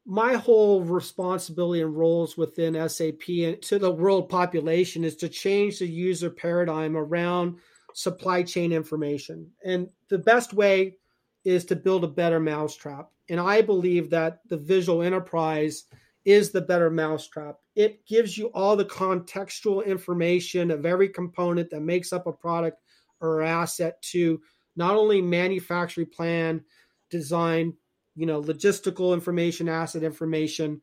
my 0.06 0.34
whole 0.34 0.82
responsibility 0.82 1.82
and 1.82 1.96
roles 1.96 2.38
within 2.38 2.90
SAP 2.90 3.28
and 3.30 3.62
to 3.64 3.78
the 3.78 3.92
world 3.92 4.30
population 4.30 5.04
is 5.04 5.16
to 5.18 5.30
change 5.30 5.80
the 5.80 5.88
user 5.88 6.30
paradigm 6.30 6.98
around 6.98 7.58
supply 7.94 8.44
chain 8.44 8.72
information. 8.72 9.50
And 9.64 9.90
the 10.10 10.18
best 10.18 10.54
way 10.54 10.98
is 11.44 11.66
to 11.66 11.76
build 11.76 12.04
a 12.04 12.08
better 12.08 12.40
mousetrap. 12.40 13.10
And 13.30 13.40
I 13.40 13.62
believe 13.62 14.10
that 14.10 14.40
the 14.48 14.58
visual 14.58 15.02
enterprise 15.02 15.86
is 16.26 16.52
the 16.52 16.62
better 16.62 16.90
mousetrap. 16.90 17.58
It 17.76 18.06
gives 18.06 18.38
you 18.38 18.48
all 18.48 18.76
the 18.76 18.86
contextual 18.86 19.86
information 19.86 20.70
of 20.70 20.86
every 20.86 21.10
component 21.10 21.70
that 21.72 21.82
makes 21.82 22.14
up 22.14 22.28
a 22.28 22.34
product 22.34 22.80
or 23.20 23.42
asset 23.42 24.02
to 24.02 24.42
not 24.76 24.96
only 24.96 25.22
manufacturing 25.22 26.08
plan, 26.08 26.64
design, 27.10 27.74
you 28.16 28.26
know, 28.26 28.42
logistical 28.42 29.14
information, 29.14 29.68
asset 29.70 30.04
information 30.04 30.82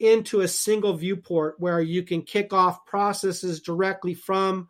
into 0.00 0.40
a 0.40 0.48
single 0.48 0.94
viewport 0.94 1.54
where 1.58 1.80
you 1.80 2.02
can 2.02 2.22
kick 2.22 2.52
off 2.52 2.84
processes 2.86 3.60
directly 3.60 4.14
from 4.14 4.68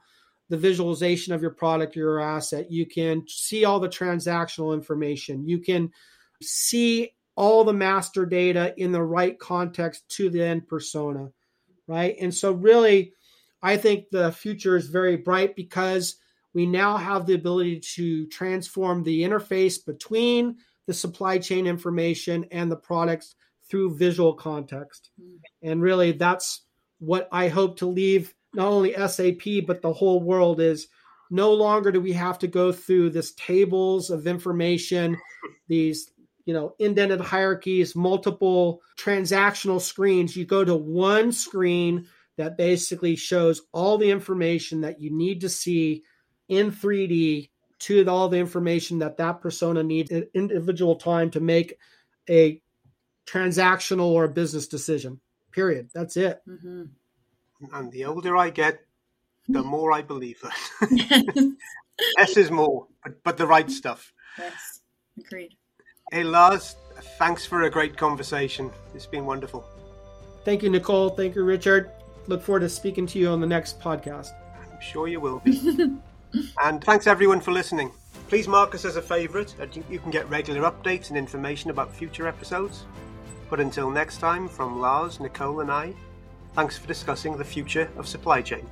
the 0.52 0.58
visualization 0.58 1.32
of 1.32 1.40
your 1.40 1.50
product 1.50 1.96
or 1.96 2.00
your 2.00 2.20
asset. 2.20 2.70
You 2.70 2.84
can 2.84 3.24
see 3.26 3.64
all 3.64 3.80
the 3.80 3.88
transactional 3.88 4.74
information. 4.74 5.48
You 5.48 5.60
can 5.60 5.92
see 6.42 7.14
all 7.36 7.64
the 7.64 7.72
master 7.72 8.26
data 8.26 8.74
in 8.76 8.92
the 8.92 9.02
right 9.02 9.38
context 9.38 10.06
to 10.10 10.28
the 10.28 10.44
end 10.44 10.68
persona, 10.68 11.30
right? 11.86 12.16
And 12.20 12.34
so, 12.34 12.52
really, 12.52 13.14
I 13.62 13.78
think 13.78 14.10
the 14.10 14.30
future 14.30 14.76
is 14.76 14.88
very 14.88 15.16
bright 15.16 15.56
because 15.56 16.16
we 16.52 16.66
now 16.66 16.98
have 16.98 17.24
the 17.24 17.32
ability 17.32 17.80
to 17.94 18.26
transform 18.26 19.04
the 19.04 19.22
interface 19.22 19.82
between 19.82 20.56
the 20.86 20.92
supply 20.92 21.38
chain 21.38 21.66
information 21.66 22.44
and 22.50 22.70
the 22.70 22.76
products 22.76 23.36
through 23.70 23.96
visual 23.96 24.34
context. 24.34 25.08
Mm. 25.18 25.38
And 25.62 25.80
really, 25.80 26.12
that's 26.12 26.60
what 26.98 27.26
I 27.32 27.48
hope 27.48 27.78
to 27.78 27.86
leave 27.86 28.34
not 28.54 28.68
only 28.68 28.94
SAP, 28.94 29.66
but 29.66 29.82
the 29.82 29.92
whole 29.92 30.22
world 30.22 30.60
is 30.60 30.88
no 31.30 31.52
longer 31.52 31.90
do 31.90 32.00
we 32.00 32.12
have 32.12 32.38
to 32.40 32.46
go 32.46 32.72
through 32.72 33.10
this 33.10 33.32
tables 33.32 34.10
of 34.10 34.26
information, 34.26 35.16
these 35.68 36.10
you 36.44 36.52
know 36.52 36.74
indented 36.78 37.20
hierarchies 37.20 37.94
multiple 37.94 38.80
transactional 38.98 39.80
screens. 39.80 40.36
You 40.36 40.44
go 40.44 40.64
to 40.64 40.74
one 40.74 41.32
screen 41.32 42.06
that 42.36 42.56
basically 42.56 43.16
shows 43.16 43.62
all 43.72 43.98
the 43.98 44.10
information 44.10 44.80
that 44.82 45.00
you 45.00 45.10
need 45.10 45.40
to 45.42 45.48
see 45.48 46.02
in 46.48 46.70
3d 46.70 47.50
to 47.78 48.06
all 48.06 48.28
the 48.28 48.38
information 48.38 49.00
that 49.00 49.16
that 49.16 49.40
persona 49.40 49.82
needs 49.82 50.10
at 50.12 50.28
individual 50.34 50.96
time 50.96 51.30
to 51.30 51.40
make 51.40 51.78
a 52.30 52.60
transactional 53.26 54.06
or 54.06 54.24
a 54.24 54.28
business 54.28 54.68
decision 54.68 55.20
period. 55.52 55.90
That's 55.94 56.16
it. 56.16 56.40
Mm-hmm. 56.48 56.84
And 57.72 57.90
the 57.92 58.04
older 58.04 58.36
i 58.36 58.50
get 58.50 58.80
the 59.48 59.62
hmm. 59.62 59.68
more 59.68 59.92
i 59.92 60.02
believe 60.02 60.42
it 60.90 61.54
less 62.18 62.36
is 62.36 62.50
more 62.50 62.86
but, 63.02 63.22
but 63.22 63.36
the 63.36 63.46
right 63.46 63.70
stuff 63.70 64.12
yes 64.38 64.80
agreed 65.18 65.56
Hey, 66.12 66.24
Lars, 66.24 66.76
thanks 67.18 67.46
for 67.46 67.62
a 67.62 67.70
great 67.70 67.96
conversation. 67.96 68.70
It's 68.94 69.06
been 69.06 69.24
wonderful. 69.24 69.64
Thank 70.44 70.62
you, 70.62 70.68
Nicole. 70.68 71.08
Thank 71.08 71.34
you, 71.34 71.42
Richard. 71.42 71.90
Look 72.26 72.42
forward 72.42 72.60
to 72.60 72.68
speaking 72.68 73.06
to 73.06 73.18
you 73.18 73.30
on 73.30 73.40
the 73.40 73.46
next 73.46 73.80
podcast. 73.80 74.32
I'm 74.60 74.78
sure 74.82 75.08
you 75.08 75.20
will 75.20 75.38
be. 75.38 75.96
and 76.62 76.84
thanks, 76.84 77.06
everyone, 77.06 77.40
for 77.40 77.50
listening. 77.50 77.92
Please 78.28 78.46
mark 78.46 78.74
us 78.74 78.84
as 78.84 78.96
a 78.96 79.00
favourite. 79.00 79.54
You 79.88 79.98
can 79.98 80.10
get 80.10 80.28
regular 80.28 80.70
updates 80.70 81.08
and 81.08 81.16
information 81.16 81.70
about 81.70 81.90
future 81.90 82.28
episodes. 82.28 82.84
But 83.48 83.58
until 83.58 83.88
next 83.88 84.18
time, 84.18 84.50
from 84.50 84.82
Lars, 84.82 85.18
Nicole, 85.18 85.60
and 85.60 85.70
I, 85.70 85.94
thanks 86.54 86.76
for 86.78 86.86
discussing 86.86 87.36
the 87.36 87.44
future 87.44 87.90
of 87.96 88.06
supply 88.06 88.42
chain. 88.42 88.66